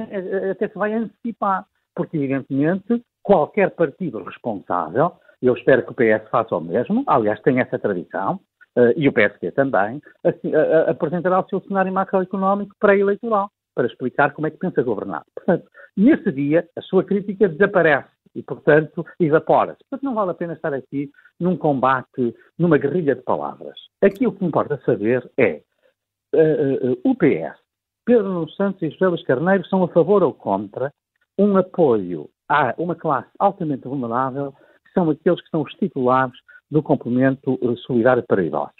até 0.51 0.67
se 0.67 0.77
vai 0.77 0.93
antecipar, 0.93 1.65
porque 1.95 2.17
evidentemente 2.17 3.01
qualquer 3.23 3.71
partido 3.71 4.23
responsável 4.23 5.13
eu 5.41 5.53
espero 5.53 5.83
que 5.83 5.91
o 5.91 5.95
PS 5.95 6.29
faça 6.29 6.55
o 6.55 6.61
mesmo, 6.61 7.03
aliás, 7.07 7.39
tem 7.41 7.59
essa 7.59 7.77
tradição, 7.77 8.39
uh, 8.77 8.93
e 8.95 9.07
o 9.07 9.13
PSD 9.13 9.51
também, 9.51 10.01
assim, 10.23 10.55
uh, 10.55 10.89
apresentará 10.89 11.39
o 11.39 11.47
seu 11.49 11.61
cenário 11.61 11.91
macroeconómico 11.91 12.75
pré-eleitoral, 12.79 13.49
para 13.75 13.87
explicar 13.87 14.33
como 14.33 14.47
é 14.47 14.51
que 14.51 14.57
pensa 14.57 14.81
governar. 14.81 15.23
Portanto, 15.35 15.67
nesse 15.95 16.31
dia, 16.31 16.67
a 16.75 16.81
sua 16.81 17.03
crítica 17.03 17.47
desaparece 17.47 18.09
e, 18.33 18.41
portanto, 18.41 19.05
evapora-se. 19.19 19.79
Portanto, 19.87 20.03
não 20.03 20.15
vale 20.15 20.31
a 20.31 20.33
pena 20.33 20.53
estar 20.53 20.73
aqui 20.73 21.11
num 21.39 21.55
combate, 21.55 22.35
numa 22.57 22.79
guerrilha 22.79 23.15
de 23.15 23.21
palavras. 23.21 23.77
Aqui 24.01 24.25
o 24.25 24.31
que 24.31 24.43
importa 24.43 24.81
saber 24.83 25.29
é 25.37 25.61
uh, 26.33 26.99
o 27.03 27.15
PS, 27.15 27.59
Pedro 28.03 28.49
Santos 28.51 28.81
e 28.81 28.89
José 28.89 29.07
Luís 29.07 29.23
Carneiro 29.25 29.65
são 29.67 29.83
a 29.83 29.87
favor 29.89 30.23
ou 30.23 30.33
contra 30.33 30.91
um 31.37 31.55
apoio 31.57 32.29
a 32.49 32.73
uma 32.77 32.95
classe 32.95 33.29
altamente 33.37 33.87
vulnerável, 33.87 34.53
são 34.97 35.11
aqueles 35.11 35.39
que 35.41 35.49
são 35.51 35.61
os 35.61 35.71
titulares 35.73 36.33
do 36.71 36.81
complemento 36.81 37.59
eh, 37.61 37.75
solidário 37.85 38.23
para 38.27 38.43
idosos. 38.43 38.73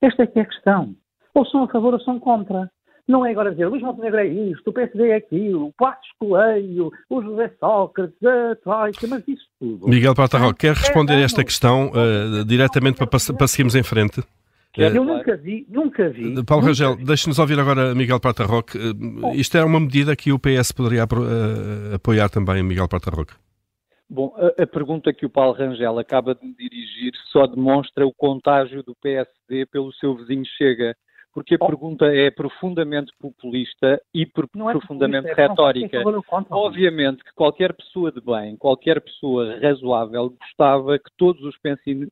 Esta 0.00 0.22
é 0.22 0.26
que 0.26 0.38
é 0.38 0.42
a 0.42 0.46
questão. 0.46 0.94
Ou 1.34 1.44
são 1.46 1.64
a 1.64 1.68
favor 1.68 1.92
ou 1.92 2.00
são 2.00 2.18
contra. 2.18 2.70
Não 3.06 3.26
é 3.26 3.32
agora 3.32 3.50
dizer 3.50 3.66
Luís 3.66 3.82
Montenegro 3.82 4.20
é 4.20 4.26
isto, 4.26 4.70
o 4.70 4.72
PSD 4.72 5.08
é 5.08 5.16
aquilo, 5.16 5.66
o 5.66 5.72
Passos 5.72 6.08
Coelho, 6.18 6.90
o 7.10 7.22
José 7.22 7.52
Sócrates, 7.58 8.16
a 8.24 8.54
Troika, 8.62 9.06
mas 9.08 9.26
isso 9.26 9.44
tudo. 9.58 9.88
Miguel 9.88 10.14
Patarro, 10.14 10.54
quer 10.54 10.74
responder 10.74 11.14
a 11.14 11.20
esta 11.20 11.42
questão 11.44 11.90
uh, 11.90 12.44
diretamente 12.44 12.98
para, 12.98 13.08
para 13.08 13.48
seguirmos 13.48 13.74
em 13.74 13.82
frente? 13.82 14.22
Eu 14.76 15.04
nunca 15.04 15.36
vi, 15.36 15.66
nunca 15.68 16.08
vi. 16.08 16.42
Paulo 16.44 16.62
nunca 16.62 16.68
Rangel, 16.68 16.96
deixe-nos 16.96 17.38
ouvir 17.38 17.60
agora 17.60 17.94
Miguel 17.94 18.20
Prata 18.20 18.44
Roque. 18.44 18.78
Isto 19.34 19.58
é 19.58 19.64
uma 19.64 19.78
medida 19.78 20.16
que 20.16 20.32
o 20.32 20.38
PS 20.38 20.72
poderia 20.72 21.06
apoiar 21.94 22.30
também, 22.30 22.62
Miguel 22.62 22.88
Prata 22.88 23.10
Roque? 23.10 23.34
Bom, 24.12 24.34
a, 24.36 24.62
a, 24.62 24.66
pergunta 24.66 25.10
que 25.10 25.24
o 25.24 25.30
Paulo 25.30 25.54
Rangel 25.54 25.98
acaba 25.98 26.34
de 26.34 26.44
me 26.44 26.54
dirigir 26.54 27.12
só 27.30 27.46
demonstra 27.46 28.06
o 28.06 28.12
contágio 28.12 28.82
do 28.82 28.94
PSD 28.96 29.64
pelo 29.64 29.90
seu 29.94 30.14
vizinho 30.14 30.44
Chega, 30.58 30.94
porque 31.32 31.54
a 31.54 31.58
oh. 31.58 31.66
pergunta 31.66 32.04
é 32.14 32.30
profundamente 32.30 33.10
populista 33.18 33.98
e 34.12 34.26
por, 34.26 34.44
é 34.44 34.72
profundamente 34.72 35.28
populista, 35.28 35.40
é 35.40 35.48
retórica. 35.48 36.02
Obviamente 36.50 37.24
que 37.24 37.32
qualquer 37.34 37.72
pessoa 37.72 38.12
de 38.12 38.20
bem, 38.20 38.54
qualquer 38.58 39.00
pessoa 39.00 39.58
razoável 39.58 40.36
gostava 40.38 40.98
que 40.98 41.10
todos 41.16 41.42
os 41.42 41.56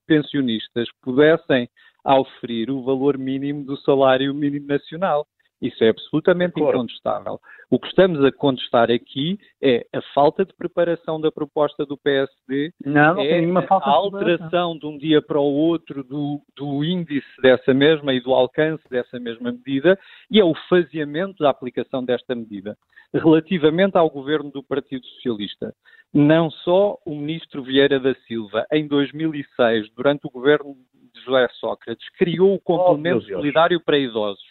pensionistas 0.06 0.88
pudessem 1.02 1.68
a 2.02 2.18
oferir 2.18 2.70
o 2.70 2.82
valor 2.82 3.18
mínimo 3.18 3.62
do 3.62 3.76
salário 3.76 4.32
mínimo 4.32 4.66
nacional. 4.66 5.26
Isso 5.60 5.84
é 5.84 5.90
absolutamente 5.90 6.54
claro. 6.54 6.76
incontestável. 6.76 7.38
O 7.70 7.78
que 7.78 7.86
estamos 7.86 8.24
a 8.24 8.32
contestar 8.32 8.90
aqui 8.90 9.38
é 9.62 9.86
a 9.94 10.00
falta 10.14 10.44
de 10.44 10.54
preparação 10.54 11.20
da 11.20 11.30
proposta 11.30 11.84
do 11.84 11.96
PSD, 11.98 12.72
não, 12.84 13.14
não 13.14 13.22
é 13.22 13.66
a 13.68 13.90
alteração 13.90 14.74
de, 14.74 14.80
de 14.80 14.86
um 14.86 14.98
dia 14.98 15.20
para 15.20 15.38
o 15.38 15.44
outro 15.44 16.02
do, 16.02 16.40
do 16.56 16.82
índice 16.82 17.28
dessa 17.42 17.74
mesma 17.74 18.14
e 18.14 18.20
do 18.20 18.32
alcance 18.32 18.82
dessa 18.90 19.20
mesma 19.20 19.52
medida 19.52 19.98
e 20.30 20.40
é 20.40 20.44
o 20.44 20.54
faseamento 20.68 21.42
da 21.42 21.50
aplicação 21.50 22.04
desta 22.04 22.34
medida. 22.34 22.76
Relativamente 23.12 23.98
ao 23.98 24.08
governo 24.08 24.50
do 24.50 24.62
Partido 24.62 25.04
Socialista, 25.06 25.74
não 26.12 26.50
só 26.50 26.98
o 27.04 27.14
ministro 27.14 27.62
Vieira 27.62 28.00
da 28.00 28.14
Silva, 28.26 28.66
em 28.72 28.86
2006, 28.86 29.90
durante 29.94 30.26
o 30.26 30.30
governo 30.30 30.76
de 31.14 31.20
José 31.24 31.48
Sócrates, 31.58 32.08
criou 32.10 32.54
o 32.54 32.60
complemento 32.60 33.24
oh, 33.26 33.34
solidário 33.34 33.80
para 33.80 33.98
idosos, 33.98 34.44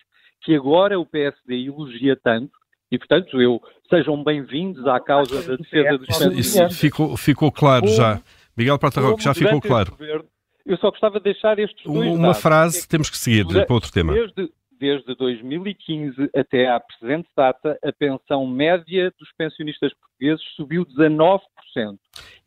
que 0.50 0.56
agora 0.56 1.00
o 1.00 1.06
PSD 1.06 1.68
elogia 1.68 2.16
tanto, 2.16 2.52
e, 2.92 2.98
portanto, 2.98 3.40
eu 3.40 3.62
sejam 3.88 4.24
bem-vindos 4.24 4.88
à 4.88 5.00
causa 5.00 5.48
da 5.48 5.56
defesa 5.56 5.96
dos 5.96 6.08
pensionistas. 6.08 6.72
Isso 6.72 6.80
ficou, 6.80 7.16
ficou 7.16 7.52
claro 7.52 7.88
já. 7.88 8.20
Miguel 8.58 8.80
Prata 8.80 9.00
Roque, 9.00 9.24
já 9.24 9.36
ficou 9.36 9.62
claro. 9.62 9.92
Governo, 9.92 10.26
eu 10.66 10.76
só 10.78 10.90
gostava 10.90 11.20
de 11.20 11.26
deixar 11.26 11.60
estes 11.60 11.84
dois 11.84 12.08
Uma 12.10 12.30
dados. 12.30 12.42
frase, 12.42 12.88
temos 12.88 13.12
que 13.12 13.18
seguir 13.20 13.46
para 13.46 13.72
outro 13.72 13.92
tema. 13.92 14.12
Desde, 14.12 14.50
desde 14.80 15.16
2015 15.16 16.32
até 16.36 16.68
à 16.68 16.80
presente 16.80 17.30
data, 17.38 17.78
a 17.84 17.94
pensão 17.94 18.48
média 18.48 19.14
dos 19.20 19.32
pensionistas 19.38 19.94
portugueses 19.94 20.44
subiu 20.56 20.84
19%. 20.84 21.42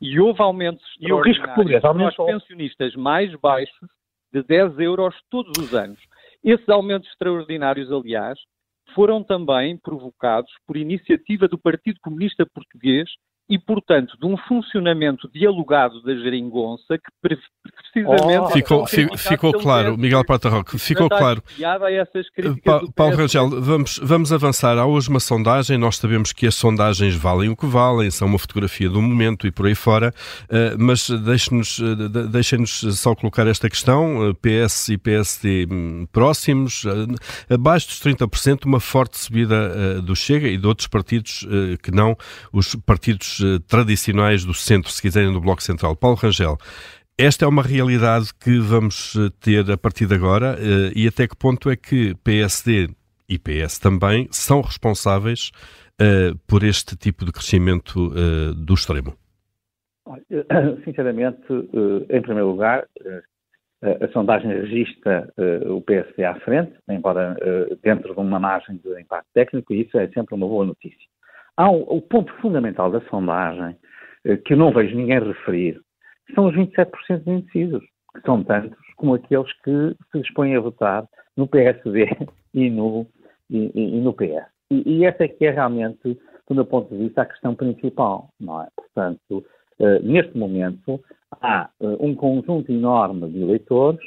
E 0.00 0.18
houve 0.18 0.42
aumentos 0.42 0.85
e 0.99 1.12
o 1.12 1.21
risco 1.21 1.47
de 1.47 1.54
pobreza 1.54 1.80
para 1.82 2.09
os 2.09 2.16
pensionistas 2.16 2.97
mais 2.97 3.32
baixos 3.37 3.88
de 4.32 4.42
10 4.42 4.80
euros 4.80 5.14
todos 5.30 5.52
os 5.56 5.73
anos. 5.73 6.00
Esses 6.44 6.68
aumentos 6.68 7.08
extraordinários, 7.08 7.90
aliás, 7.92 8.38
foram 8.94 9.22
também 9.22 9.78
provocados 9.78 10.50
por 10.66 10.76
iniciativa 10.76 11.46
do 11.46 11.58
Partido 11.58 11.99
Comunista 12.00 12.44
Português 12.52 13.08
e, 13.49 13.58
portanto, 13.58 14.16
de 14.18 14.26
um 14.26 14.37
funcionamento 14.37 15.30
dialogado 15.30 16.02
da 16.02 16.14
geringonça 16.14 16.99
que 16.99 17.11
precisamente... 17.92 18.38
Oh, 18.38 18.50
ficou, 18.50 18.87
ficou 19.16 19.52
claro, 19.52 19.96
Miguel 19.96 20.25
Prata 20.25 20.49
Roque, 20.49 20.78
ficou 20.78 21.08
claro. 21.08 21.42
Pa 22.64 22.82
Paulo 22.94 23.16
Rangel, 23.16 23.49
vamos, 23.61 24.00
vamos 24.02 24.32
avançar. 24.32 24.78
Há 24.78 24.87
hoje 24.87 25.08
uma 25.08 25.20
sondagem, 25.20 25.78
nós 25.78 25.96
sabemos 25.96 26.32
que 26.32 26.46
as 26.46 26.54
sondagens 26.54 27.14
valem 27.14 27.49
o 27.49 27.56
que 27.56 27.66
valem, 27.66 28.11
são 28.11 28.28
uma 28.28 28.38
fotografia 28.38 28.88
do 28.88 29.00
momento 29.00 29.46
e 29.46 29.50
por 29.50 29.66
aí 29.66 29.75
fora, 29.75 30.12
uh, 30.44 30.76
mas 30.78 31.08
deixe-nos 31.08 31.78
uh, 31.78 31.96
deixe 32.28 32.56
só 32.66 33.14
colocar 33.14 33.46
esta 33.46 33.68
questão, 33.68 34.34
PS 34.40 34.90
e 34.90 34.99
PSD 34.99 35.66
um, 35.70 36.06
próximos, 36.11 36.84
abaixo 37.49 37.88
dos 37.88 38.00
30%, 38.00 38.64
uma 38.64 38.80
forte 38.80 39.18
subida 39.18 40.00
do 40.02 40.14
Chega 40.14 40.49
e 40.49 40.56
de 40.56 40.66
outros 40.66 40.87
partidos 40.87 41.46
que 41.82 41.90
não 41.90 42.16
os 42.52 42.75
partidos 42.75 43.40
eh, 43.42 43.58
tradicionais 43.66 44.44
do 44.44 44.54
centro, 44.54 44.90
se 44.90 45.00
quiserem, 45.00 45.32
do 45.32 45.40
Bloco 45.40 45.62
Central. 45.62 45.96
Paulo 45.96 46.16
Rangel, 46.16 46.58
esta 47.19 47.45
é 47.45 47.49
uma 47.49 47.62
realidade 47.62 48.33
que 48.35 48.59
vamos 48.59 49.14
eh, 49.16 49.31
ter 49.40 49.71
a 49.71 49.76
partir 49.76 50.07
de 50.07 50.14
agora 50.14 50.57
eh, 50.59 50.92
e 50.95 51.07
até 51.07 51.26
que 51.26 51.37
ponto 51.37 51.71
é 51.71 51.76
que 51.76 52.14
PSD 52.25 52.88
e 53.28 53.38
PS 53.38 53.78
também 53.78 54.28
são 54.31 54.61
responsáveis 54.61 55.50
por 56.49 56.64
este 56.64 56.97
tipo 56.97 57.25
de 57.25 57.31
crescimento 57.31 58.11
do 58.57 58.75
extremo? 58.75 59.14
Sinceramente, 60.85 61.40
em 62.11 62.21
primeiro 62.21 62.49
lugar, 62.49 62.88
a 63.85 64.09
sondagem 64.12 64.50
registra 64.50 65.33
o 65.66 65.81
PSD 65.81 66.25
à 66.25 66.35
frente, 66.40 66.73
embora 66.90 67.37
dentro 67.85 68.12
de 68.12 68.21
uma 68.21 68.40
margem 68.40 68.81
de 68.85 69.00
impacto 69.00 69.28
técnico, 69.33 69.73
e 69.73 69.83
isso 69.83 69.97
é 69.97 70.09
sempre 70.09 70.35
uma 70.35 70.49
boa 70.49 70.66
notícia. 70.66 71.07
Há 71.57 71.71
um, 71.71 71.83
o 71.83 72.00
ponto 72.00 72.33
fundamental 72.40 72.90
da 72.90 73.00
sondagem, 73.09 73.76
eh, 74.25 74.37
que 74.37 74.54
eu 74.54 74.57
não 74.57 74.73
vejo 74.73 74.97
ninguém 74.97 75.21
referir, 75.21 75.81
são 76.35 76.47
os 76.47 76.55
27% 76.55 77.25
de 77.25 77.31
indecisos, 77.31 77.83
que 78.15 78.21
são 78.25 78.43
tantos 78.45 78.79
como 78.97 79.15
aqueles 79.15 79.53
que 79.62 79.97
se 80.11 80.21
dispõem 80.21 80.57
a 80.57 80.61
votar 80.61 81.07
no 81.37 81.47
PSD 81.47 82.07
e 82.55 82.71
no, 82.71 83.07
e, 83.51 83.71
e 83.75 84.01
no 84.01 84.12
PS. 84.12 84.47
E, 84.71 84.99
e, 84.99 85.05
essa 85.05 85.25
é 85.25 85.29
que 85.29 85.45
é 85.45 85.51
realmente, 85.51 86.19
do 86.49 86.55
meu 86.55 86.65
ponto 86.65 86.89
de 86.95 87.05
vista, 87.05 87.23
a 87.23 87.27
questão 87.27 87.55
principal, 87.55 88.31
não 88.41 88.62
é? 88.62 88.69
Portanto, 88.75 89.45
uh, 89.81 90.03
neste 90.03 90.37
momento, 90.37 91.01
há 91.41 91.69
uh, 91.81 92.05
um 92.05 92.15
conjunto 92.15 92.73
enorme 92.73 93.31
de 93.31 93.43
eleitores 93.43 94.01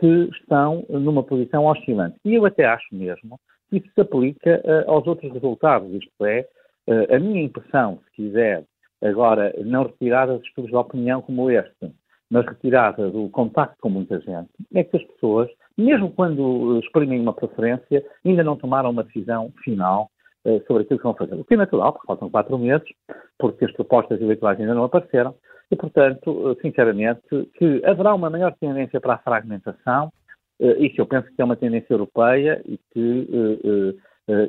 que 0.00 0.28
estão 0.32 0.84
numa 0.88 1.22
posição 1.22 1.66
oscilante. 1.66 2.16
E 2.24 2.34
eu 2.34 2.46
até 2.46 2.64
acho 2.64 2.86
mesmo 2.92 3.38
que 3.68 3.78
isso 3.78 3.88
se 3.94 4.00
aplica 4.00 4.62
uh, 4.64 4.90
aos 4.90 5.06
outros 5.06 5.32
resultados, 5.32 5.92
isto 5.92 6.24
é, 6.24 6.48
a 7.14 7.18
minha 7.18 7.42
impressão, 7.42 8.00
se 8.06 8.10
quiser, 8.12 8.64
agora, 9.02 9.54
não 9.64 9.84
retirada 9.84 10.38
de 10.38 10.46
estudos 10.46 10.70
de 10.70 10.76
opinião 10.76 11.22
como 11.22 11.50
este, 11.50 11.92
mas 12.30 12.46
retirada 12.46 13.10
do 13.10 13.28
contacto 13.30 13.76
com 13.80 13.88
muita 13.88 14.20
gente, 14.20 14.50
é 14.74 14.84
que 14.84 14.96
as 14.96 15.04
pessoas, 15.04 15.48
mesmo 15.76 16.10
quando 16.10 16.78
exprimem 16.80 17.20
uma 17.20 17.32
preferência, 17.32 18.04
ainda 18.24 18.44
não 18.44 18.56
tomaram 18.56 18.90
uma 18.90 19.04
decisão 19.04 19.52
final 19.64 20.10
uh, 20.44 20.62
sobre 20.66 20.82
aquilo 20.82 20.98
que 20.98 21.04
vão 21.04 21.14
fazer. 21.14 21.34
O 21.34 21.44
que 21.44 21.54
é 21.54 21.56
natural, 21.56 21.92
porque 21.92 22.06
faltam 22.06 22.30
quatro 22.30 22.58
meses, 22.58 22.86
porque 23.38 23.64
as 23.64 23.72
propostas 23.72 24.20
eleitorais 24.20 24.60
ainda 24.60 24.74
não 24.74 24.84
apareceram, 24.84 25.34
e, 25.70 25.76
portanto, 25.76 26.30
uh, 26.30 26.56
sinceramente, 26.60 27.22
que 27.54 27.82
haverá 27.84 28.14
uma 28.14 28.30
maior 28.30 28.54
tendência 28.60 29.00
para 29.00 29.14
a 29.14 29.18
fragmentação, 29.18 30.12
isso 30.60 31.00
eu 31.00 31.06
penso 31.06 31.28
que 31.28 31.40
é 31.40 31.44
uma 31.44 31.54
tendência 31.54 31.94
europeia 31.94 32.60
e 32.66 32.80
que 32.92 33.96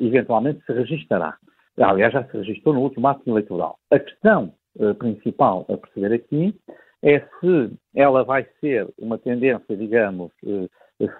eventualmente 0.01 0.59
se 0.65 0.73
registará. 0.73 1.37
Aliás, 1.81 2.13
já 2.13 2.23
se 2.25 2.37
registrou 2.37 2.73
no 2.73 2.81
último 2.81 3.07
ato 3.07 3.29
eleitoral. 3.29 3.77
A 3.89 3.99
questão 3.99 4.53
uh, 4.77 4.93
principal 4.95 5.65
a 5.69 5.77
perceber 5.77 6.13
aqui 6.13 6.53
é 7.01 7.19
se 7.19 7.71
ela 7.95 8.23
vai 8.23 8.45
ser 8.59 8.87
uma 8.97 9.17
tendência, 9.17 9.75
digamos, 9.77 10.31
uh, 10.43 10.69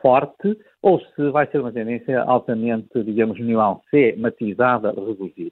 forte 0.01 0.57
ou 0.81 0.99
se 0.99 1.29
vai 1.31 1.47
ser 1.47 1.61
uma 1.61 1.71
tendência 1.71 2.21
altamente, 2.21 3.03
digamos, 3.03 3.39
nuancée, 3.39 4.15
matizada, 4.17 4.91
reduzida. 4.91 5.51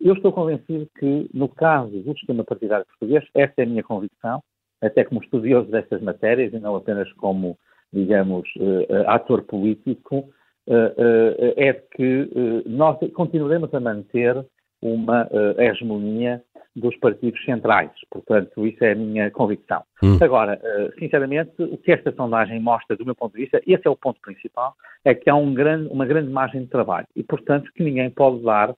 Eu 0.00 0.14
estou 0.14 0.32
convencido 0.32 0.88
que, 0.98 1.28
no 1.32 1.48
caso 1.48 1.90
do 1.90 2.12
sistema 2.12 2.44
partidário 2.44 2.86
português, 2.86 3.24
esta 3.34 3.62
é 3.62 3.64
a 3.64 3.68
minha 3.68 3.82
convicção, 3.82 4.42
até 4.80 5.02
como 5.02 5.22
estudioso 5.22 5.70
destas 5.70 6.02
matérias 6.02 6.52
e 6.52 6.58
não 6.58 6.76
apenas 6.76 7.10
como, 7.14 7.58
digamos, 7.92 8.48
uh, 8.56 9.08
ator 9.08 9.42
político, 9.42 10.28
é 10.66 11.72
que 11.94 12.30
eh, 12.34 12.62
nós 12.66 12.98
continuaremos 13.12 13.72
a 13.74 13.80
manter 13.80 14.44
uma 14.82 15.28
hegemonia 15.58 16.42
dos 16.76 16.94
partidos 16.98 17.42
centrais. 17.44 17.90
Portanto, 18.10 18.66
isso 18.66 18.84
é 18.84 18.92
a 18.92 18.94
minha 18.94 19.30
convicção. 19.30 19.82
Hum. 20.02 20.18
Agora, 20.20 20.60
sinceramente, 20.98 21.52
o 21.58 21.78
que 21.78 21.92
esta 21.92 22.12
sondagem 22.12 22.60
mostra, 22.60 22.94
do 22.96 23.04
meu 23.04 23.14
ponto 23.14 23.32
de 23.34 23.42
vista, 23.42 23.62
esse 23.66 23.86
é 23.86 23.90
o 23.90 23.96
ponto 23.96 24.20
principal, 24.20 24.74
é 25.04 25.14
que 25.14 25.30
há 25.30 25.34
um 25.34 25.54
grande, 25.54 25.88
uma 25.88 26.04
grande 26.04 26.30
margem 26.30 26.62
de 26.62 26.68
trabalho 26.68 27.06
e, 27.16 27.22
portanto, 27.22 27.70
que 27.74 27.82
ninguém 27.82 28.10
pode 28.10 28.42
dar, 28.42 28.74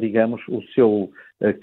digamos, 0.00 0.40
o 0.48 0.60
seu 0.74 1.10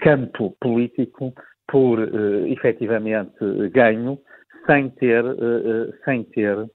campo 0.00 0.56
político 0.58 1.34
por, 1.68 1.98
efetivamente, 2.46 3.34
ganho, 3.72 4.18
sem 4.66 4.88
ter, 4.88 5.24
sem 6.04 6.24
ter 6.24 6.66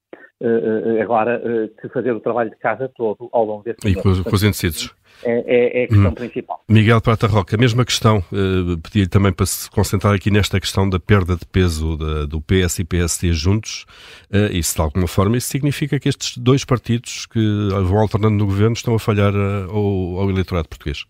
agora 1.01 1.41
que 1.79 1.89
fazer 1.89 2.11
o 2.11 2.19
trabalho 2.19 2.49
de 2.49 2.57
casa 2.57 2.89
todo 2.95 3.29
ao 3.31 3.45
longo 3.45 3.63
desse 3.63 3.87
E 3.87 3.95
com, 3.95 4.23
com 4.23 4.35
os 4.35 4.43
indecisos 4.43 4.93
é, 5.23 5.43
é, 5.45 5.81
é 5.81 5.83
a 5.83 5.87
questão 5.87 6.09
hum. 6.09 6.13
principal. 6.13 6.63
Miguel 6.67 7.01
Prata 7.01 7.27
Roca, 7.27 7.55
a 7.55 7.59
mesma 7.59 7.85
questão, 7.85 8.17
uh, 8.17 8.77
pedi 8.79 9.07
também 9.07 9.31
para 9.31 9.45
se 9.45 9.69
concentrar 9.69 10.13
aqui 10.13 10.31
nesta 10.31 10.59
questão 10.59 10.89
da 10.89 10.99
perda 10.99 11.35
de 11.35 11.45
peso 11.45 11.97
da, 11.97 12.25
do 12.25 12.41
PS 12.41 12.79
e 12.79 12.83
PSD 12.83 13.33
juntos, 13.33 13.85
uh, 14.31 14.51
e 14.51 14.61
se 14.63 14.75
de 14.75 14.81
alguma 14.81 15.07
forma 15.07 15.37
isso 15.37 15.47
significa 15.47 15.99
que 15.99 16.09
estes 16.09 16.37
dois 16.37 16.65
partidos 16.65 17.25
que 17.25 17.39
vão 17.83 17.99
alternando 17.99 18.37
no 18.37 18.45
governo 18.45 18.73
estão 18.73 18.95
a 18.95 18.99
falhar 18.99 19.33
uh, 19.33 19.69
ao, 19.69 20.21
ao 20.21 20.29
eleitorado 20.29 20.67
português? 20.67 21.05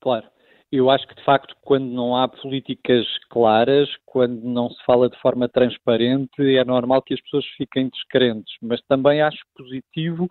Claro. 0.00 0.31
Eu 0.72 0.88
acho 0.88 1.06
que, 1.06 1.14
de 1.14 1.22
facto, 1.22 1.54
quando 1.60 1.84
não 1.84 2.16
há 2.16 2.26
políticas 2.26 3.06
claras, 3.28 3.90
quando 4.06 4.42
não 4.42 4.70
se 4.70 4.82
fala 4.86 5.10
de 5.10 5.20
forma 5.20 5.46
transparente, 5.46 6.40
é 6.40 6.64
normal 6.64 7.02
que 7.02 7.12
as 7.12 7.20
pessoas 7.20 7.44
fiquem 7.58 7.90
descrentes. 7.90 8.56
Mas 8.62 8.80
também 8.88 9.20
acho 9.20 9.44
positivo 9.54 10.26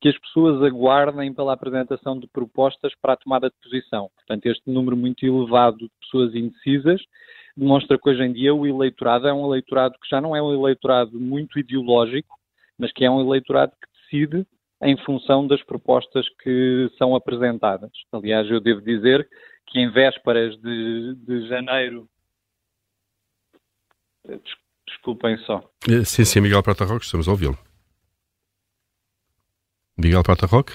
que 0.00 0.08
as 0.08 0.18
pessoas 0.18 0.62
aguardem 0.62 1.34
pela 1.34 1.52
apresentação 1.52 2.18
de 2.18 2.26
propostas 2.26 2.94
para 3.02 3.12
a 3.12 3.16
tomada 3.16 3.50
de 3.50 3.54
posição. 3.62 4.08
Portanto, 4.16 4.46
este 4.46 4.62
número 4.70 4.96
muito 4.96 5.26
elevado 5.26 5.76
de 5.76 5.90
pessoas 6.00 6.34
indecisas 6.34 7.02
demonstra 7.54 7.98
que 7.98 8.08
hoje 8.08 8.22
em 8.22 8.32
dia 8.32 8.54
o 8.54 8.66
eleitorado 8.66 9.28
é 9.28 9.32
um 9.32 9.44
eleitorado 9.44 9.94
que 10.02 10.08
já 10.08 10.22
não 10.22 10.34
é 10.34 10.42
um 10.42 10.54
eleitorado 10.54 11.20
muito 11.20 11.58
ideológico, 11.58 12.34
mas 12.78 12.90
que 12.92 13.04
é 13.04 13.10
um 13.10 13.20
eleitorado 13.20 13.72
que 13.72 14.20
decide 14.22 14.46
em 14.82 14.96
função 15.04 15.46
das 15.46 15.62
propostas 15.62 16.26
que 16.42 16.90
são 16.98 17.14
apresentadas. 17.14 17.90
Aliás, 18.10 18.50
eu 18.50 18.58
devo 18.58 18.80
dizer 18.80 19.28
que 19.66 19.78
em 19.78 19.90
vésperas 19.90 20.56
de, 20.60 21.14
de 21.16 21.48
janeiro. 21.48 22.08
Desculpem 24.86 25.36
só. 25.38 25.68
Sim, 26.04 26.24
sim, 26.24 26.40
Miguel 26.40 26.62
Prata 26.62 26.84
Roque, 26.84 27.04
estamos 27.04 27.26
a 27.26 27.30
ouvi-lo. 27.30 27.58
Miguel 29.96 30.22
Prata 30.22 30.46
Roque? 30.46 30.72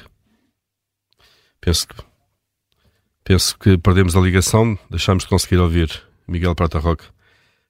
Penso 1.59 1.87
que, 1.87 1.95
penso 3.23 3.57
que 3.57 3.77
perdemos 3.77 4.15
a 4.15 4.21
ligação, 4.21 4.77
deixámos 4.89 5.23
de 5.23 5.29
conseguir 5.29 5.57
ouvir 5.57 5.89
Miguel 6.27 6.55
Prata 6.55 6.79
Roque. 6.79 7.05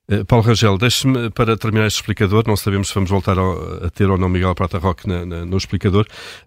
Uh, 0.09 0.23
Paulo 0.23 0.45
Rangel, 0.45 0.77
deixe-me 0.77 1.29
para 1.31 1.57
terminar 1.57 1.87
este 1.87 1.97
explicador, 1.97 2.45
não 2.47 2.55
sabemos 2.55 2.87
se 2.87 2.93
vamos 2.93 3.09
voltar 3.09 3.37
a, 3.37 3.87
a 3.87 3.89
ter 3.89 4.09
ou 4.09 4.17
não 4.17 4.29
Miguel 4.29 4.55
Prata 4.55 4.77
Roque 4.77 5.05
na, 5.05 5.25
na, 5.25 5.45
no 5.45 5.57
explicador. 5.57 6.05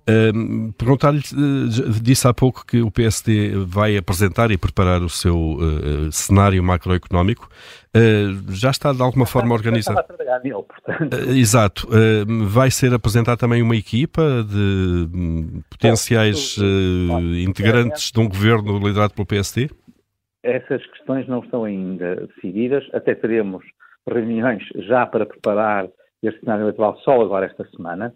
Uh, 0.08 0.72
Perguntar-lhe, 0.72 1.18
uh, 1.18 1.90
disse 2.00 2.26
há 2.26 2.32
pouco 2.32 2.64
que 2.64 2.80
o 2.80 2.90
PSD 2.90 3.52
vai 3.66 3.98
apresentar 3.98 4.50
e 4.50 4.56
preparar 4.56 5.02
o 5.02 5.10
seu 5.10 5.58
cenário 6.10 6.62
macroeconómico. 6.62 7.50
já 8.48 8.70
está 8.70 8.92
de 8.92 9.02
alguma 9.02 9.26
forma 9.26 9.54
organizado? 9.54 10.04
Nele, 10.42 11.38
exato. 11.38 11.88
vai 12.46 12.70
ser 12.70 12.94
apresentar 12.94 13.36
também 13.36 13.62
uma 13.62 13.76
equipa 13.76 14.44
de 14.48 15.08
hum, 15.12 15.62
potenciais 15.68 16.56
integrantes 17.44 18.10
de 18.10 18.20
um 18.20 18.28
governo 18.28 18.78
liderado 18.78 19.12
pelo 19.12 19.26
PSD? 19.26 19.68
Essas 20.42 20.85
questões 20.87 21.28
não 21.28 21.40
estão 21.40 21.64
ainda 21.64 22.26
decididas, 22.26 22.88
até 22.92 23.14
teremos 23.14 23.64
reuniões 24.09 24.62
já 24.87 25.06
para 25.06 25.26
preparar 25.26 25.88
este 26.23 26.40
cenário 26.40 26.64
eleitoral 26.64 26.97
só 26.99 27.20
agora 27.20 27.47
esta 27.47 27.64
semana, 27.70 28.12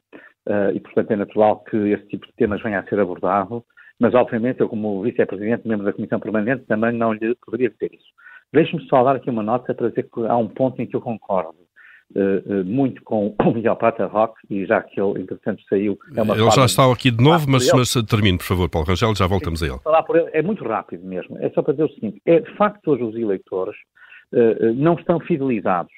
uh, 0.49 0.71
e 0.75 0.81
portanto 0.81 1.11
é 1.11 1.17
natural 1.17 1.61
que 1.65 1.77
esse 1.77 2.07
tipo 2.09 2.27
de 2.27 2.33
temas 2.35 2.63
venha 2.63 2.81
a 2.81 2.85
ser 2.85 2.99
abordado, 2.99 3.65
mas 4.01 4.15
obviamente 4.15 4.61
eu 4.61 4.69
como 4.69 5.03
vice-presidente, 5.03 5.67
membro 5.69 5.87
da 5.87 5.93
Comissão 5.93 6.19
Permanente, 6.19 6.65
também 6.65 6.93
não 6.93 7.13
lhe 7.13 7.35
poderia 7.37 7.71
dizer 7.71 7.95
isso. 7.95 8.13
Deixe-me 8.53 8.83
só 8.89 9.03
dar 9.03 9.17
aqui 9.17 9.31
uma 9.31 9.43
nota 9.43 9.75
para 9.75 9.89
dizer 9.89 10.05
que 10.05 10.27
há 10.27 10.37
um 10.37 10.49
ponto 10.49 10.81
em 10.81 10.87
que 10.87 10.97
eu 10.97 11.01
concordo. 11.01 11.64
Uh, 12.15 12.61
uh, 12.61 12.65
muito 12.65 13.03
com 13.03 13.35
o 13.45 13.51
Miguel 13.53 13.75
Prata 13.75 14.07
Roque 14.07 14.41
e 14.49 14.65
já 14.65 14.81
que 14.81 15.01
ele, 15.01 15.23
entretanto, 15.23 15.61
saiu. 15.69 15.99
É 16.15 16.23
uma 16.23 16.37
ele 16.37 16.51
já 16.53 16.65
está 16.65 16.91
aqui 16.91 17.11
de 17.11 17.23
novo, 17.23 17.51
mas, 17.51 17.69
mas 17.73 17.93
termine, 18.09 18.39
por 18.39 18.45
favor, 18.45 18.69
Paulo 18.69 18.87
Rangel, 18.87 19.17
já 19.17 19.27
voltamos 19.27 19.63
a 19.63 19.67
ele. 19.67 19.77
Ele. 20.15 20.31
É 20.33 20.41
muito 20.41 20.63
rápido 20.63 21.05
mesmo. 21.05 21.37
É 21.41 21.51
só 21.51 21.63
para 21.63 21.73
dizer 21.73 21.85
o 21.85 21.95
seguinte: 21.95 22.23
é, 22.25 22.39
de 22.39 22.57
facto, 22.57 22.89
hoje 22.89 23.03
os 23.03 23.17
eleitores 23.17 23.75
não 24.77 24.95
estão 24.95 25.21
fidelizados, 25.21 25.93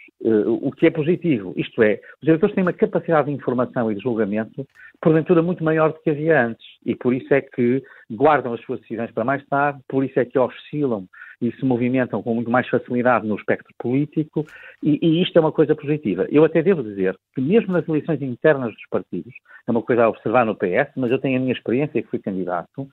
o 0.61 0.71
que 0.73 0.87
é 0.87 0.91
positivo. 0.91 1.55
Isto 1.57 1.83
é, 1.83 2.01
os 2.21 2.29
eleitores 2.29 2.55
têm 2.55 2.63
uma 2.63 2.73
capacidade 2.73 3.29
de 3.29 3.35
informação 3.35 3.91
e 3.91 3.95
de 3.95 4.03
julgamento, 4.03 4.67
porventura, 5.01 5.43
muito 5.43 5.65
maior 5.65 5.93
do 5.93 6.01
que 6.01 6.11
havia 6.11 6.47
antes. 6.47 6.67
E 6.85 6.95
por 6.95 7.15
isso 7.15 7.33
é 7.33 7.41
que 7.41 7.83
guardam 8.11 8.53
as 8.53 8.61
suas 8.63 8.81
decisões 8.81 9.11
para 9.11 9.25
mais 9.25 9.43
tarde, 9.47 9.81
por 9.89 10.05
isso 10.05 10.19
é 10.19 10.25
que 10.25 10.39
oscilam 10.39 11.07
e 11.41 11.53
se 11.53 11.65
movimentam 11.65 12.23
com 12.23 12.35
muito 12.35 12.51
mais 12.51 12.69
facilidade 12.69 13.27
no 13.27 13.37
espectro 13.37 13.73
político, 13.79 14.45
e, 14.83 14.99
e, 15.03 15.23
isto 15.23 15.37
é 15.37 15.41
uma 15.41 15.53
coisa 15.53 15.75
positiva. 15.75 16.27
Eu 16.31 16.45
até 16.45 16.63
devo 16.63 16.83
dizer 16.83 17.17
que, 17.35 17.41
mesmo 17.41 17.73
nas 17.73 17.87
eleições 17.89 18.23
internas 18.23 18.73
dos 18.73 18.87
partidos, 18.91 19.35
é 19.67 19.71
uma 19.71 19.83
coisa 19.83 20.05
a 20.05 20.09
observar 20.09 20.45
no 20.47 20.57
PS, 20.57 20.93
mas 20.97 21.11
eu 21.11 21.19
tenho 21.19 21.37
a 21.37 21.41
minha 21.41 21.53
experiência 21.53 22.03
que 22.03 22.09
fui 22.09 22.19
candidato, 22.19 22.89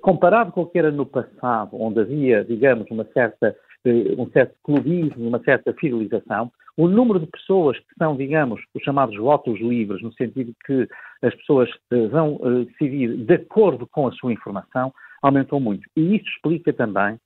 comparado 0.00 0.52
com 0.52 0.62
o 0.62 0.66
que 0.66 0.78
era 0.78 0.90
no 0.90 1.04
passado, 1.04 1.70
onde 1.74 2.00
havia, 2.00 2.44
digamos, 2.44 2.90
uma 2.90 3.04
certa, 3.12 3.54
eh, 3.84 4.14
um 4.16 4.28
certo 4.30 4.54
clubismo, 4.62 5.28
uma 5.28 5.38
certa 5.40 5.74
fidelização, 5.74 6.50
o 6.78 6.88
número 6.88 7.20
de 7.20 7.26
pessoas 7.26 7.78
que 7.78 7.94
são, 7.98 8.16
digamos, 8.16 8.60
os 8.74 8.82
chamados 8.82 9.16
votos 9.16 9.58
livres, 9.60 10.02
no 10.02 10.12
sentido 10.12 10.54
que 10.64 10.88
as 11.22 11.34
pessoas 11.34 11.68
eh, 11.90 12.06
vão 12.06 12.40
eh, 12.42 12.64
decidir 12.64 13.16
de 13.16 13.34
acordo 13.34 13.86
com 13.86 14.06
a 14.06 14.12
sua 14.12 14.32
informação, 14.32 14.92
aumentou 15.22 15.60
muito. 15.60 15.88
E 15.96 16.16
isso 16.16 16.28
explica 16.28 16.72
também 16.72 17.18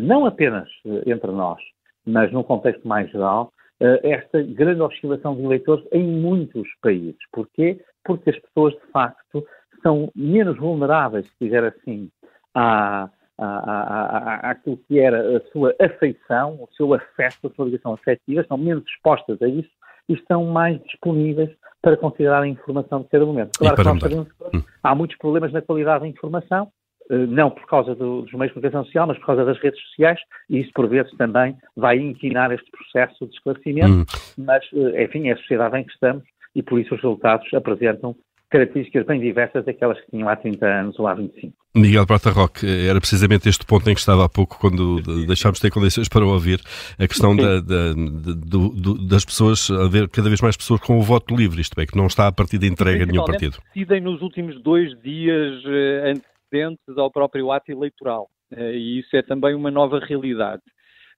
não 0.00 0.26
apenas 0.26 0.68
eh, 0.86 1.02
entre 1.06 1.30
nós, 1.30 1.60
mas 2.06 2.32
num 2.32 2.42
contexto 2.42 2.86
mais 2.86 3.10
geral, 3.10 3.52
eh, 3.80 4.00
esta 4.02 4.42
grande 4.42 4.82
oscilação 4.82 5.36
de 5.36 5.42
eleitores 5.42 5.84
em 5.92 6.04
muitos 6.04 6.68
países. 6.82 7.18
Porquê? 7.32 7.80
Porque 8.04 8.30
as 8.30 8.38
pessoas, 8.38 8.74
de 8.74 8.92
facto, 8.92 9.44
são 9.82 10.10
menos 10.14 10.56
vulneráveis, 10.58 11.26
se 11.26 11.36
quiser 11.38 11.64
assim, 11.64 12.10
à, 12.54 13.08
à, 13.38 14.50
àquilo 14.50 14.78
que 14.88 14.98
era 14.98 15.36
a 15.36 15.40
sua 15.52 15.74
afeição, 15.80 16.54
o 16.60 16.68
seu 16.76 16.92
afeto, 16.94 17.46
a 17.46 17.50
sua 17.50 17.66
ligação 17.66 17.92
afetiva, 17.92 18.44
são 18.48 18.56
menos 18.56 18.84
expostas 18.88 19.40
a 19.42 19.48
isso 19.48 19.70
e 20.08 20.14
estão 20.14 20.44
mais 20.44 20.82
disponíveis 20.84 21.50
para 21.80 21.96
considerar 21.96 22.42
a 22.42 22.48
informação 22.48 23.02
de 23.02 23.08
cada 23.08 23.24
momento. 23.24 23.58
Claro 23.58 23.76
que 23.76 23.84
nós 23.84 24.00
sabemos 24.00 24.32
que 24.32 24.56
hum. 24.56 24.62
há 24.82 24.94
muitos 24.94 25.16
problemas 25.18 25.52
na 25.52 25.62
qualidade 25.62 26.00
da 26.00 26.08
informação, 26.08 26.64
eh, 26.64 26.68
não 27.10 27.50
por 27.50 27.66
causa 27.66 27.94
do, 27.94 28.22
dos 28.22 28.32
meios 28.32 28.48
de 28.48 28.54
comunicação 28.54 28.84
social, 28.84 29.06
mas 29.06 29.18
por 29.18 29.26
causa 29.26 29.44
das 29.44 29.58
redes 29.58 29.80
sociais, 29.88 30.20
e 30.48 30.60
isso 30.60 30.70
por 30.74 30.88
vezes 30.88 31.10
também 31.16 31.56
vai 31.76 31.98
inquinar 31.98 32.52
este 32.52 32.70
processo 32.70 33.26
de 33.26 33.34
esclarecimento, 33.34 33.92
hum. 33.92 34.04
mas, 34.38 34.64
eh, 34.74 35.04
enfim, 35.04 35.28
é 35.28 35.32
a 35.32 35.36
sociedade 35.36 35.78
em 35.78 35.84
que 35.84 35.92
estamos 35.92 36.24
e 36.54 36.62
por 36.62 36.80
isso 36.80 36.94
os 36.94 37.00
resultados 37.00 37.52
apresentam 37.54 38.16
características 38.50 39.04
bem 39.06 39.20
diversas 39.20 39.64
daquelas 39.64 40.00
que 40.00 40.10
tinham 40.10 40.28
há 40.28 40.34
30 40.34 40.66
anos 40.66 40.98
ou 40.98 41.06
há 41.06 41.14
25. 41.14 41.52
Miguel 41.74 42.06
Prata 42.06 42.30
Roque, 42.30 42.66
era 42.66 42.98
precisamente 42.98 43.48
este 43.48 43.64
ponto 43.64 43.88
em 43.88 43.94
que 43.94 44.00
estava 44.00 44.24
há 44.24 44.28
pouco, 44.28 44.58
quando 44.58 45.00
deixámos 45.26 45.58
de 45.58 45.62
ter 45.62 45.70
condições 45.70 46.08
para 46.08 46.24
ouvir, 46.24 46.60
a 46.98 47.06
questão 47.06 47.36
da, 47.36 47.60
da, 47.60 47.92
do, 47.92 48.70
do, 48.70 49.06
das 49.06 49.24
pessoas, 49.24 49.70
haver 49.70 50.08
cada 50.08 50.28
vez 50.28 50.40
mais 50.40 50.56
pessoas 50.56 50.80
com 50.80 50.98
o 50.98 51.02
voto 51.02 51.36
livre, 51.36 51.60
isto 51.60 51.78
é, 51.78 51.86
que 51.86 51.96
não 51.96 52.06
está 52.06 52.26
a 52.26 52.32
partir 52.32 52.58
de 52.58 52.66
entrega 52.66 53.04
de 53.04 53.12
nenhum 53.12 53.24
partido. 53.24 53.58
decidem 53.74 54.00
nos 54.00 54.22
últimos 54.22 54.60
dois 54.62 54.90
dias 55.02 55.62
eh, 55.66 56.14
antecedentes 56.48 56.96
ao 56.96 57.10
próprio 57.10 57.52
ato 57.52 57.70
eleitoral. 57.70 58.28
Eh, 58.52 58.76
e 58.76 58.98
isso 59.00 59.16
é 59.16 59.22
também 59.22 59.54
uma 59.54 59.70
nova 59.70 59.98
realidade. 59.98 60.62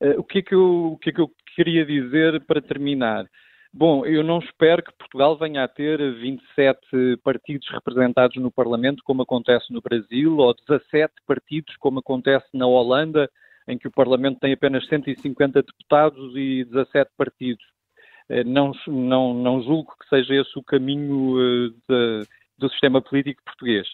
Eh, 0.00 0.16
o 0.18 0.24
que 0.24 0.38
é 0.38 0.42
que 0.42 0.54
eu, 0.54 0.92
o 0.92 0.98
que 0.98 1.10
é 1.10 1.12
que 1.12 1.20
eu 1.20 1.30
queria 1.54 1.84
dizer 1.84 2.44
para 2.44 2.60
terminar? 2.60 3.24
Bom, 3.72 4.04
eu 4.04 4.24
não 4.24 4.40
espero 4.40 4.82
que 4.82 4.92
Portugal 4.98 5.38
venha 5.38 5.62
a 5.62 5.68
ter 5.68 5.98
27 6.14 7.18
partidos 7.22 7.68
representados 7.70 8.36
no 8.36 8.50
Parlamento, 8.50 9.02
como 9.04 9.22
acontece 9.22 9.72
no 9.72 9.80
Brasil, 9.80 10.36
ou 10.38 10.54
17 10.68 11.14
partidos, 11.24 11.76
como 11.76 12.00
acontece 12.00 12.46
na 12.52 12.66
Holanda, 12.66 13.30
em 13.68 13.78
que 13.78 13.86
o 13.86 13.92
Parlamento 13.92 14.40
tem 14.40 14.52
apenas 14.52 14.86
150 14.88 15.62
deputados 15.62 16.34
e 16.34 16.64
17 16.64 17.12
partidos. 17.16 17.64
Eh, 18.28 18.44
não, 18.44 18.72
não, 18.88 19.34
não 19.34 19.62
julgo 19.62 19.94
que 20.00 20.08
seja 20.08 20.34
esse 20.34 20.58
o 20.58 20.64
caminho 20.64 21.70
de, 21.88 22.26
do 22.58 22.68
sistema 22.70 23.00
político 23.00 23.42
português 23.44 23.86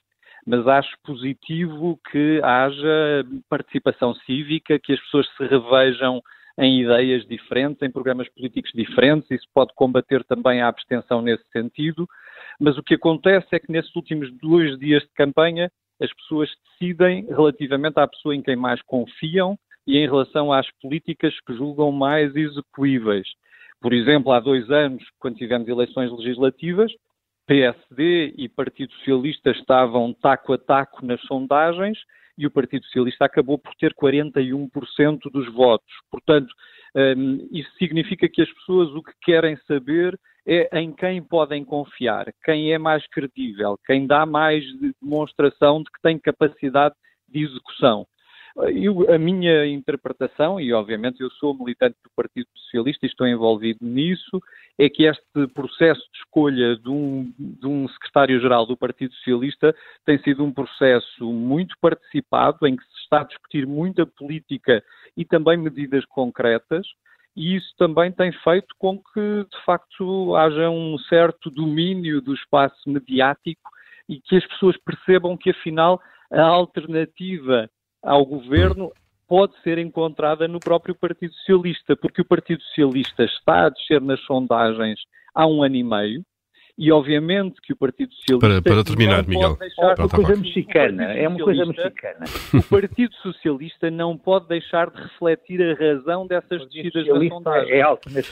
mas 0.47 0.67
acho 0.67 0.97
positivo 1.03 1.99
que 2.11 2.41
haja 2.43 3.27
participação 3.49 4.15
cívica, 4.15 4.79
que 4.79 4.93
as 4.93 5.01
pessoas 5.01 5.27
se 5.37 5.45
revejam 5.45 6.23
em 6.59 6.83
ideias 6.83 7.27
diferentes, 7.27 7.83
em 7.83 7.91
programas 7.91 8.29
políticos 8.31 8.71
diferentes, 8.75 9.31
isso 9.31 9.47
pode 9.53 9.75
combater 9.75 10.25
também 10.25 10.63
a 10.63 10.69
abstenção 10.69 11.21
nesse 11.21 11.45
sentido. 11.51 12.09
Mas 12.59 12.79
o 12.79 12.83
que 12.83 12.95
acontece 12.95 13.49
é 13.53 13.59
que 13.59 13.71
nesses 13.71 13.95
últimos 13.95 14.33
dois 14.39 14.79
dias 14.79 15.03
de 15.03 15.11
campanha 15.15 15.71
as 16.01 16.13
pessoas 16.15 16.51
decidem 16.71 17.27
relativamente 17.27 17.99
à 17.99 18.07
pessoa 18.07 18.35
em 18.35 18.43
quem 18.43 18.57
mais 18.57 18.81
confiam 18.83 19.59
e 19.87 19.99
em 19.99 20.07
relação 20.07 20.53
às 20.53 20.67
políticas 20.81 21.35
que 21.47 21.55
julgam 21.55 21.91
mais 21.93 22.35
execuíveis. 22.35 23.27
Por 23.81 23.93
exemplo, 23.93 24.33
há 24.33 24.41
dois 24.41 24.71
anos, 24.71 25.03
quando 25.19 25.37
tivemos 25.37 25.69
eleições 25.69 26.11
legislativas, 26.11 26.93
PSD 27.47 28.35
e 28.37 28.49
Partido 28.49 28.93
Socialista 28.95 29.51
estavam 29.51 30.13
taco 30.13 30.53
a 30.53 30.59
taco 30.59 31.05
nas 31.05 31.21
sondagens 31.23 31.99
e 32.37 32.47
o 32.47 32.51
Partido 32.51 32.85
Socialista 32.87 33.25
acabou 33.25 33.59
por 33.59 33.75
ter 33.77 33.95
41% 33.95 35.31
dos 35.33 35.51
votos. 35.53 35.93
Portanto, 36.11 36.53
um, 36.95 37.49
isso 37.51 37.71
significa 37.79 38.29
que 38.29 38.43
as 38.43 38.53
pessoas 38.53 38.91
o 38.91 39.03
que 39.03 39.13
querem 39.23 39.57
saber 39.67 40.19
é 40.47 40.79
em 40.79 40.93
quem 40.93 41.23
podem 41.23 41.65
confiar, 41.65 42.33
quem 42.45 42.73
é 42.73 42.79
mais 42.79 43.07
credível, 43.09 43.79
quem 43.85 44.07
dá 44.07 44.25
mais 44.25 44.65
demonstração 45.03 45.83
de 45.83 45.91
que 45.91 46.01
tem 46.03 46.19
capacidade 46.19 46.95
de 47.29 47.45
execução. 47.45 48.07
Eu, 48.57 49.13
a 49.13 49.19
minha 49.19 49.67
interpretação, 49.67 50.59
e 50.59 50.73
obviamente 50.73 51.21
eu 51.21 51.31
sou 51.33 51.55
militante 51.55 51.97
do 52.03 52.11
Partido 52.17 52.49
Socialista 52.55 53.05
e 53.05 53.09
estou 53.09 53.27
envolvido 53.27 53.85
nisso, 53.85 54.41
é 54.79 54.89
que 54.89 55.05
este 55.05 55.47
processo 55.53 56.01
de 56.11 56.19
escolha 56.19 56.75
de 56.77 56.89
um, 56.89 57.31
de 57.39 57.67
um 57.67 57.87
secretário-geral 57.89 58.65
do 58.65 58.75
Partido 58.75 59.13
Socialista 59.17 59.77
tem 60.07 60.19
sido 60.23 60.43
um 60.43 60.51
processo 60.51 61.31
muito 61.31 61.77
participado, 61.83 62.67
em 62.67 62.77
que 62.77 62.83
se 62.85 63.03
está 63.03 63.21
a 63.21 63.25
discutir 63.25 63.67
muita 63.67 64.07
política 64.07 64.83
e 65.15 65.23
também 65.23 65.59
medidas 65.59 66.07
concretas, 66.07 66.87
e 67.37 67.57
isso 67.57 67.75
também 67.77 68.11
tem 68.11 68.33
feito 68.33 68.75
com 68.79 68.99
que, 68.99 69.47
de 69.51 69.65
facto, 69.67 70.35
haja 70.35 70.71
um 70.71 70.97
certo 71.11 71.51
domínio 71.51 72.23
do 72.23 72.33
espaço 72.33 72.89
mediático 72.89 73.71
e 74.09 74.19
que 74.19 74.37
as 74.37 74.47
pessoas 74.47 74.79
percebam 74.79 75.37
que, 75.37 75.51
afinal, 75.51 76.01
a 76.31 76.43
alternativa 76.43 77.69
ao 78.07 78.25
governo 78.25 78.93
pode 79.29 79.53
ser 79.63 79.79
encontrada 79.79 80.47
no 80.47 80.61
próprio 80.61 80.95
Partido 80.95 81.35
Socialista, 81.35 81.97
porque 81.97 82.23
o 82.23 82.25
Partido 82.25 82.63
Socialista 82.63 83.25
está 83.25 83.67
a 83.67 83.69
descer 83.69 84.01
nas 84.01 84.21
sondagens 84.21 85.01
há 85.35 85.47
um 85.47 85.63
ano 85.63 85.75
e 85.75 85.83
meio, 85.83 86.25
e 86.79 86.93
obviamente 86.93 87.61
que 87.63 87.73
o 87.73 87.77
Partido 87.77 88.13
Socialista. 88.15 88.63
Para, 88.63 88.63
para 88.63 88.85
terminar, 88.85 89.27
Miguel. 89.27 89.57
É 89.79 90.03
uma 90.03 90.09
coisa 90.09 90.37
mexicana. 90.37 91.05
É 91.05 91.29
uma 91.29 91.39
coisa 91.39 91.65
mexicana. 91.65 92.25
O 92.53 92.63
Partido 92.63 93.15
Socialista 93.17 93.91
não 93.91 94.17
pode 94.17 94.47
deixar 94.49 94.91
de 94.91 95.01
refletir 95.01 95.63
a 95.63 95.75
razão 95.75 96.27
dessas 96.27 96.69
descidas 96.69 97.07
da 97.07 97.29
sondagem. 97.29 97.73
É 97.73 97.87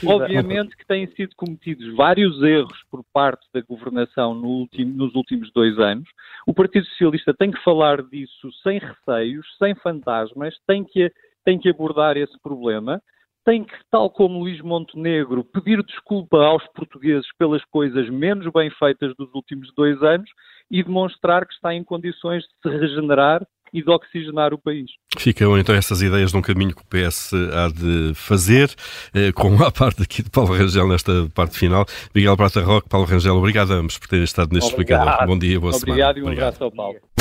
obviamente 0.05 0.77
que 0.77 0.85
têm 0.85 1.07
sido 1.15 1.35
cometidos 1.35 1.95
vários 1.95 2.41
erros 2.43 2.77
por 2.91 3.03
parte 3.11 3.45
da 3.53 3.61
governação 3.61 4.35
no 4.35 4.47
último, 4.47 4.95
nos 4.95 5.15
últimos 5.15 5.51
dois 5.51 5.77
anos. 5.79 6.07
O 6.45 6.53
Partido 6.53 6.85
Socialista 6.85 7.33
tem 7.33 7.49
que 7.49 7.63
falar 7.63 8.03
disso 8.03 8.51
sem 8.61 8.79
receios, 8.79 9.45
sem 9.57 9.73
fantasmas, 9.75 10.55
tem 10.67 10.83
que, 10.83 11.11
tem 11.43 11.57
que 11.57 11.69
abordar 11.69 12.15
esse 12.15 12.39
problema 12.41 13.01
tem 13.45 13.63
que, 13.63 13.75
tal 13.91 14.09
como 14.09 14.39
Luís 14.39 14.59
Montenegro, 14.61 15.43
pedir 15.43 15.81
desculpa 15.83 16.37
aos 16.37 16.65
portugueses 16.73 17.27
pelas 17.37 17.63
coisas 17.65 18.09
menos 18.09 18.51
bem 18.51 18.69
feitas 18.71 19.15
dos 19.15 19.33
últimos 19.33 19.71
dois 19.75 20.01
anos 20.01 20.29
e 20.69 20.83
demonstrar 20.83 21.45
que 21.45 21.53
está 21.53 21.73
em 21.73 21.83
condições 21.83 22.43
de 22.43 22.49
se 22.71 22.77
regenerar 22.77 23.45
e 23.71 23.83
de 23.83 23.89
oxigenar 23.91 24.53
o 24.53 24.57
país. 24.57 24.89
Ficam 25.17 25.57
então 25.57 25.75
essas 25.75 26.01
ideias 26.01 26.31
de 26.31 26.37
um 26.37 26.41
caminho 26.41 26.73
que 26.73 26.81
o 26.81 26.85
PS 26.85 27.33
há 27.33 27.67
de 27.67 28.13
fazer, 28.15 28.73
eh, 29.13 29.31
com 29.33 29.61
a 29.63 29.71
parte 29.71 30.01
aqui 30.01 30.23
de 30.23 30.29
Paulo 30.29 30.53
Rangel 30.53 30.87
nesta 30.87 31.11
parte 31.35 31.57
final. 31.57 31.85
Miguel 32.13 32.37
Prata 32.37 32.61
Roque, 32.61 32.89
Paulo 32.89 33.05
Rangel, 33.05 33.35
obrigado 33.35 33.73
a 33.73 33.75
ambos 33.75 33.97
por 33.97 34.07
terem 34.07 34.23
estado 34.23 34.53
neste 34.53 34.69
explicador. 34.69 35.27
Bom 35.27 35.37
dia, 35.37 35.59
boa 35.59 35.75
Obrigado 35.75 35.79
semana. 35.79 36.09
Obrigado 36.11 36.17
e 36.17 36.23
um 36.23 36.31
abraço 36.31 36.63
ao 36.63 36.71
Paulo. 36.71 37.14